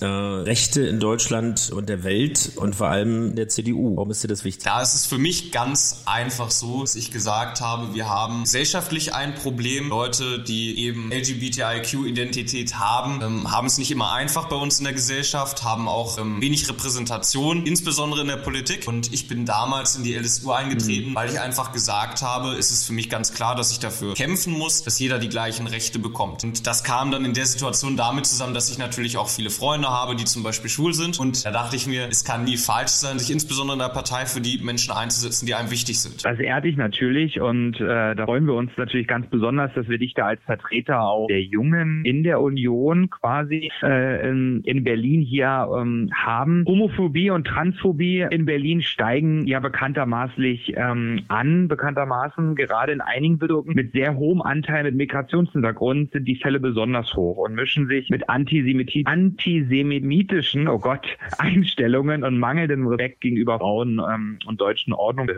äh, 0.00 0.04
Rechte 0.04 0.84
in 0.84 0.98
Deutschland 0.98 1.70
und 1.70 1.88
der 1.88 2.02
Welt 2.02 2.50
und 2.56 2.74
vor 2.74 2.88
allem 2.88 3.36
der 3.36 3.48
CDU? 3.48 3.94
Warum 3.94 4.10
ist 4.10 4.24
dir 4.24 4.28
das 4.28 4.42
wichtig? 4.42 4.64
Da 4.64 4.82
ist 4.82 4.96
es 4.96 5.06
für 5.06 5.18
mich 5.18 5.52
ganz 5.52 5.75
ganz 5.76 6.00
einfach 6.06 6.50
so, 6.50 6.80
dass 6.80 6.94
ich 6.94 7.10
gesagt 7.10 7.60
habe, 7.60 7.92
wir 7.92 8.08
haben 8.08 8.44
gesellschaftlich 8.44 9.14
ein 9.14 9.34
Problem. 9.34 9.90
Leute, 9.90 10.38
die 10.38 10.78
eben 10.78 11.12
LGBTIQ-Identität 11.12 12.78
haben, 12.78 13.20
ähm, 13.22 13.50
haben 13.50 13.66
es 13.66 13.76
nicht 13.76 13.90
immer 13.90 14.10
einfach 14.14 14.48
bei 14.48 14.56
uns 14.56 14.78
in 14.78 14.84
der 14.84 14.94
Gesellschaft, 14.94 15.64
haben 15.64 15.86
auch 15.86 16.16
ähm, 16.16 16.40
wenig 16.40 16.66
Repräsentation, 16.66 17.66
insbesondere 17.66 18.22
in 18.22 18.28
der 18.28 18.38
Politik. 18.38 18.88
Und 18.88 19.12
ich 19.12 19.28
bin 19.28 19.44
damals 19.44 19.96
in 19.96 20.02
die 20.02 20.14
LSU 20.14 20.50
eingetreten, 20.52 21.10
mhm. 21.10 21.14
weil 21.14 21.28
ich 21.28 21.38
einfach 21.40 21.72
gesagt 21.72 22.22
habe, 22.22 22.52
es 22.52 22.70
ist 22.70 22.86
für 22.86 22.94
mich 22.94 23.10
ganz 23.10 23.34
klar, 23.34 23.54
dass 23.54 23.70
ich 23.70 23.78
dafür 23.78 24.14
kämpfen 24.14 24.54
muss, 24.54 24.82
dass 24.82 24.98
jeder 24.98 25.18
die 25.18 25.28
gleichen 25.28 25.66
Rechte 25.66 25.98
bekommt. 25.98 26.42
Und 26.42 26.66
das 26.66 26.84
kam 26.84 27.10
dann 27.10 27.26
in 27.26 27.34
der 27.34 27.44
Situation 27.44 27.98
damit 27.98 28.24
zusammen, 28.24 28.54
dass 28.54 28.70
ich 28.70 28.78
natürlich 28.78 29.18
auch 29.18 29.28
viele 29.28 29.50
Freunde 29.50 29.90
habe, 29.90 30.16
die 30.16 30.24
zum 30.24 30.42
Beispiel 30.42 30.70
schwul 30.70 30.94
sind. 30.94 31.20
Und 31.20 31.44
da 31.44 31.50
dachte 31.50 31.76
ich 31.76 31.86
mir, 31.86 32.08
es 32.08 32.24
kann 32.24 32.44
nie 32.44 32.56
falsch 32.56 32.92
sein, 32.92 33.18
sich 33.18 33.30
insbesondere 33.30 33.74
in 33.74 33.80
der 33.80 33.90
Partei 33.90 34.24
für 34.24 34.40
die 34.40 34.56
Menschen 34.56 34.92
einzusetzen, 34.92 35.44
die 35.44 35.54
einem 35.54 35.65
wichtig 35.70 36.00
sind. 36.00 36.24
Das 36.24 36.38
ehrt 36.38 36.64
dich 36.64 36.76
natürlich 36.76 37.40
und 37.40 37.80
äh, 37.80 38.14
da 38.14 38.24
freuen 38.24 38.46
wir 38.46 38.54
uns 38.54 38.70
natürlich 38.76 39.06
ganz 39.06 39.26
besonders, 39.28 39.72
dass 39.74 39.88
wir 39.88 39.98
dich 39.98 40.14
da 40.14 40.26
als 40.26 40.42
Vertreter 40.44 41.02
auch 41.02 41.26
der 41.28 41.42
Jungen 41.42 42.04
in 42.04 42.22
der 42.22 42.40
Union 42.40 43.10
quasi 43.10 43.70
äh, 43.82 44.28
in, 44.28 44.62
in 44.64 44.84
Berlin 44.84 45.22
hier 45.22 45.68
ähm, 45.76 46.10
haben. 46.14 46.64
Homophobie 46.66 47.30
und 47.30 47.46
Transphobie 47.46 48.26
in 48.30 48.44
Berlin 48.44 48.82
steigen 48.82 49.46
ja 49.46 49.60
bekanntermaßen 49.60 50.36
ähm, 50.76 51.22
an, 51.28 51.68
bekanntermaßen 51.68 52.54
gerade 52.54 52.92
in 52.92 53.00
einigen 53.00 53.38
Bezirken 53.38 53.74
mit 53.74 53.92
sehr 53.92 54.16
hohem 54.16 54.42
Anteil 54.42 54.84
mit 54.84 54.96
Migrationshintergrund 54.96 56.12
sind 56.12 56.26
die 56.26 56.36
Fälle 56.36 56.60
besonders 56.60 57.14
hoch 57.14 57.38
und 57.38 57.54
mischen 57.54 57.88
sich 57.88 58.10
mit 58.10 58.28
Antisemiti 58.28 59.04
antisemitischen, 59.06 60.68
oh 60.68 60.78
Gott, 60.78 61.06
Einstellungen 61.38 62.24
und 62.24 62.38
mangelndem 62.38 62.86
Respekt 62.86 63.20
gegenüber 63.20 63.58
Frauen 63.58 64.00
ähm, 64.00 64.38
und 64.46 64.60
deutschen 64.60 64.92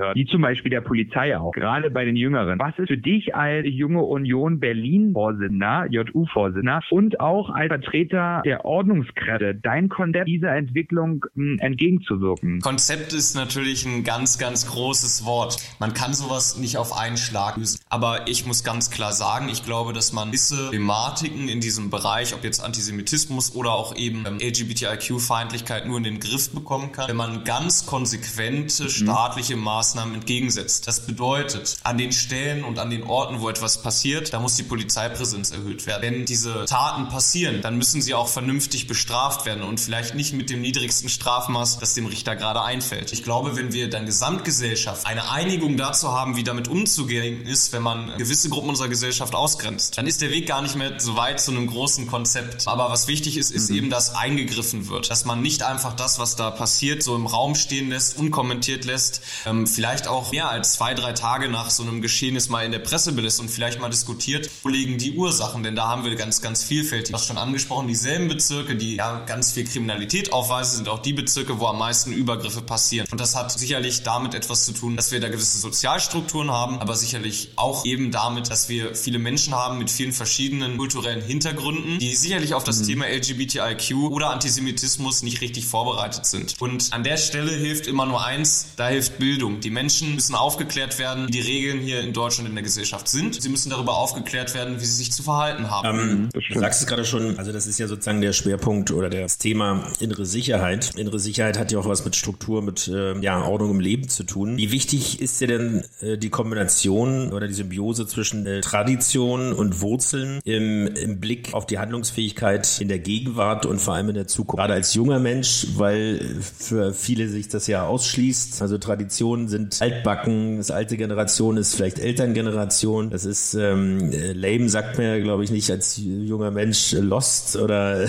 Ordnungsbehörden 0.08 0.18
wie 0.18 0.26
zum 0.26 0.42
Beispiel 0.42 0.70
der 0.70 0.80
Polizei 0.80 1.36
auch, 1.36 1.52
gerade 1.52 1.90
bei 1.90 2.04
den 2.04 2.16
Jüngeren. 2.16 2.58
Was 2.58 2.78
ist 2.78 2.88
für 2.88 2.98
dich 2.98 3.34
als 3.34 3.66
junge 3.68 4.02
Union 4.02 4.60
Berlin-Vorsitzender, 4.60 5.86
JU-Vorsitzender 5.90 6.80
und 6.90 7.20
auch 7.20 7.50
als 7.50 7.68
Vertreter 7.68 8.42
der 8.44 8.64
Ordnungskräfte 8.64 9.54
dein 9.54 9.88
Konzept 9.88 10.28
dieser 10.28 10.54
Entwicklung 10.54 11.24
hm, 11.34 11.58
entgegenzuwirken? 11.60 12.60
Konzept 12.60 13.12
ist 13.12 13.34
natürlich 13.34 13.86
ein 13.86 14.04
ganz, 14.04 14.38
ganz 14.38 14.66
großes 14.66 15.24
Wort. 15.24 15.58
Man 15.78 15.94
kann 15.94 16.14
sowas 16.14 16.58
nicht 16.58 16.76
auf 16.76 16.98
einen 16.98 17.16
Schlag 17.16 17.56
lösen. 17.56 17.80
Aber 17.88 18.28
ich 18.28 18.46
muss 18.46 18.64
ganz 18.64 18.90
klar 18.90 19.12
sagen, 19.12 19.48
ich 19.48 19.64
glaube, 19.64 19.92
dass 19.92 20.12
man 20.12 20.28
gewisse 20.28 20.70
Thematiken 20.70 21.48
in 21.48 21.60
diesem 21.60 21.90
Bereich, 21.90 22.34
ob 22.34 22.44
jetzt 22.44 22.60
Antisemitismus 22.60 23.54
oder 23.54 23.72
auch 23.72 23.96
eben 23.96 24.24
ähm, 24.26 24.38
LGBTIQ-Feindlichkeit 24.40 25.86
nur 25.86 25.98
in 25.98 26.04
den 26.04 26.20
Griff 26.20 26.52
bekommen 26.52 26.92
kann, 26.92 27.08
wenn 27.08 27.16
man 27.16 27.44
ganz 27.44 27.58
ganz 27.68 27.86
konsequente 27.86 28.84
mhm. 28.84 28.88
staatliche 28.88 29.56
Maßnahmen 29.56 29.97
entgegensetzt. 30.02 30.86
Das 30.86 31.00
bedeutet, 31.00 31.76
an 31.82 31.98
den 31.98 32.12
Stellen 32.12 32.64
und 32.64 32.78
an 32.78 32.90
den 32.90 33.02
Orten, 33.02 33.40
wo 33.40 33.48
etwas 33.48 33.82
passiert, 33.82 34.32
da 34.32 34.40
muss 34.40 34.56
die 34.56 34.62
Polizeipräsenz 34.62 35.50
erhöht 35.50 35.86
werden. 35.86 36.02
Wenn 36.02 36.24
diese 36.24 36.64
Taten 36.64 37.08
passieren, 37.08 37.62
dann 37.62 37.76
müssen 37.76 38.02
sie 38.02 38.14
auch 38.14 38.28
vernünftig 38.28 38.86
bestraft 38.86 39.46
werden 39.46 39.62
und 39.62 39.80
vielleicht 39.80 40.14
nicht 40.14 40.32
mit 40.32 40.50
dem 40.50 40.60
niedrigsten 40.60 41.08
Strafmaß, 41.08 41.78
das 41.78 41.94
dem 41.94 42.06
Richter 42.06 42.36
gerade 42.36 42.62
einfällt. 42.62 43.12
Ich 43.12 43.22
glaube, 43.22 43.56
wenn 43.56 43.72
wir 43.72 43.90
dann 43.90 44.06
Gesamtgesellschaft 44.06 45.06
eine 45.06 45.30
Einigung 45.30 45.76
dazu 45.76 46.12
haben, 46.12 46.36
wie 46.36 46.44
damit 46.44 46.68
umzugehen 46.68 47.46
ist, 47.46 47.72
wenn 47.72 47.82
man 47.82 48.16
gewisse 48.18 48.48
Gruppen 48.48 48.70
unserer 48.70 48.88
Gesellschaft 48.88 49.34
ausgrenzt, 49.34 49.98
dann 49.98 50.06
ist 50.06 50.20
der 50.20 50.30
Weg 50.30 50.46
gar 50.46 50.62
nicht 50.62 50.76
mehr 50.76 50.98
so 51.00 51.16
weit 51.16 51.40
zu 51.40 51.50
einem 51.50 51.66
großen 51.66 52.06
Konzept. 52.06 52.68
Aber 52.68 52.90
was 52.90 53.08
wichtig 53.08 53.36
ist, 53.36 53.50
ist 53.50 53.70
mhm. 53.70 53.76
eben, 53.76 53.90
dass 53.90 54.14
eingegriffen 54.14 54.88
wird, 54.88 55.10
dass 55.10 55.24
man 55.24 55.42
nicht 55.42 55.62
einfach 55.62 55.94
das, 55.94 56.18
was 56.18 56.36
da 56.36 56.50
passiert, 56.50 57.02
so 57.02 57.16
im 57.16 57.26
Raum 57.26 57.54
stehen 57.54 57.90
lässt, 57.90 58.18
unkommentiert 58.18 58.84
lässt, 58.84 59.20
ähm, 59.46 59.66
vielleicht 59.66 59.87
auch 60.06 60.32
mehr 60.32 60.50
als 60.50 60.74
zwei, 60.74 60.92
drei 60.94 61.12
Tage 61.12 61.48
nach 61.48 61.70
so 61.70 61.82
einem 61.82 62.02
Geschehnis 62.02 62.48
mal 62.48 62.64
in 62.64 62.72
der 62.72 62.78
Presse 62.78 63.12
belässt 63.12 63.40
und 63.40 63.48
vielleicht 63.48 63.80
mal 63.80 63.88
diskutiert, 63.88 64.50
wo 64.62 64.68
liegen 64.68 64.98
die 64.98 65.12
Ursachen, 65.12 65.62
denn 65.62 65.74
da 65.74 65.88
haben 65.88 66.04
wir 66.04 66.14
ganz, 66.14 66.42
ganz 66.42 66.62
vielfältig, 66.62 67.14
was 67.14 67.26
schon 67.26 67.38
angesprochen, 67.38 67.88
dieselben 67.88 68.28
Bezirke, 68.28 68.76
die 68.76 68.96
ja 68.96 69.20
ganz 69.20 69.52
viel 69.52 69.64
Kriminalität 69.64 70.32
aufweisen, 70.32 70.76
sind 70.76 70.88
auch 70.88 70.98
die 70.98 71.12
Bezirke, 71.12 71.58
wo 71.58 71.66
am 71.66 71.78
meisten 71.78 72.12
Übergriffe 72.12 72.60
passieren. 72.60 73.06
Und 73.10 73.20
das 73.20 73.34
hat 73.34 73.50
sicherlich 73.50 74.02
damit 74.02 74.34
etwas 74.34 74.66
zu 74.66 74.72
tun, 74.72 74.96
dass 74.96 75.10
wir 75.10 75.20
da 75.20 75.28
gewisse 75.28 75.58
Sozialstrukturen 75.58 76.50
haben, 76.50 76.78
aber 76.80 76.94
sicherlich 76.94 77.52
auch 77.56 77.84
eben 77.84 78.10
damit, 78.10 78.50
dass 78.50 78.68
wir 78.68 78.94
viele 78.94 79.18
Menschen 79.18 79.54
haben 79.54 79.78
mit 79.78 79.90
vielen 79.90 80.12
verschiedenen 80.12 80.76
kulturellen 80.76 81.22
Hintergründen, 81.22 81.98
die 81.98 82.14
sicherlich 82.14 82.54
auf 82.54 82.64
das 82.64 82.80
mhm. 82.80 82.86
Thema 82.86 83.06
LGBTIQ 83.06 83.94
oder 84.10 84.30
Antisemitismus 84.30 85.22
nicht 85.22 85.40
richtig 85.40 85.66
vorbereitet 85.66 86.26
sind. 86.26 86.54
Und 86.60 86.92
an 86.92 87.04
der 87.04 87.16
Stelle 87.16 87.52
hilft 87.52 87.86
immer 87.86 88.04
nur 88.06 88.24
eins, 88.24 88.66
da 88.76 88.88
hilft 88.88 89.18
Bildung. 89.18 89.60
Die 89.60 89.70
Menschen 89.78 90.16
müssen 90.16 90.34
aufgeklärt 90.34 90.98
werden, 90.98 91.28
wie 91.28 91.30
die 91.30 91.40
Regeln 91.40 91.78
hier 91.78 92.00
in 92.00 92.12
Deutschland 92.12 92.48
in 92.48 92.56
der 92.56 92.64
Gesellschaft 92.64 93.06
sind. 93.06 93.40
Sie 93.40 93.48
müssen 93.48 93.70
darüber 93.70 93.96
aufgeklärt 93.96 94.52
werden, 94.52 94.80
wie 94.80 94.84
sie 94.84 94.96
sich 94.96 95.12
zu 95.12 95.22
verhalten 95.22 95.70
haben. 95.70 95.98
Ähm, 96.00 96.28
du 96.32 96.58
sagst 96.58 96.80
es 96.80 96.88
gerade 96.88 97.04
schon, 97.04 97.38
also 97.38 97.52
das 97.52 97.68
ist 97.68 97.78
ja 97.78 97.86
sozusagen 97.86 98.20
der 98.20 98.32
Schwerpunkt 98.32 98.90
oder 98.90 99.08
das 99.08 99.38
Thema 99.38 99.86
innere 100.00 100.26
Sicherheit. 100.26 100.96
Innere 100.96 101.20
Sicherheit 101.20 101.60
hat 101.60 101.70
ja 101.70 101.78
auch 101.78 101.86
was 101.86 102.04
mit 102.04 102.16
Struktur, 102.16 102.60
mit 102.60 102.88
äh, 102.88 103.16
ja, 103.20 103.44
Ordnung 103.44 103.70
im 103.70 103.78
Leben 103.78 104.08
zu 104.08 104.24
tun. 104.24 104.56
Wie 104.56 104.72
wichtig 104.72 105.20
ist 105.20 105.40
dir 105.40 105.46
denn 105.46 105.84
äh, 106.00 106.18
die 106.18 106.30
Kombination 106.30 107.32
oder 107.32 107.46
die 107.46 107.54
Symbiose 107.54 108.08
zwischen 108.08 108.46
äh, 108.46 108.60
Tradition 108.62 109.52
und 109.52 109.80
Wurzeln 109.80 110.40
im, 110.42 110.88
im 110.88 111.20
Blick 111.20 111.54
auf 111.54 111.66
die 111.66 111.78
Handlungsfähigkeit 111.78 112.80
in 112.80 112.88
der 112.88 112.98
Gegenwart 112.98 113.64
und 113.64 113.80
vor 113.80 113.94
allem 113.94 114.08
in 114.08 114.16
der 114.16 114.26
Zukunft? 114.26 114.58
Gerade 114.58 114.74
als 114.74 114.94
junger 114.94 115.20
Mensch, 115.20 115.68
weil 115.76 116.18
für 116.40 116.92
viele 116.92 117.28
sich 117.28 117.46
das 117.46 117.68
ja 117.68 117.86
ausschließt. 117.86 118.60
Also 118.60 118.78
Traditionen 118.78 119.46
sind 119.46 119.67
altbacken, 119.80 120.58
das 120.58 120.70
alte 120.70 120.96
Generation 120.96 121.56
ist 121.56 121.74
vielleicht 121.74 121.98
Elterngeneration. 121.98 123.10
Das 123.10 123.24
ist 123.24 123.54
ähm, 123.54 124.10
lame, 124.34 124.68
sagt 124.68 124.98
man 124.98 125.06
ja, 125.06 125.18
glaube 125.18 125.44
ich, 125.44 125.50
nicht 125.50 125.70
als 125.70 125.96
junger 125.98 126.50
Mensch 126.50 126.92
Lost 126.92 127.56
oder 127.56 128.04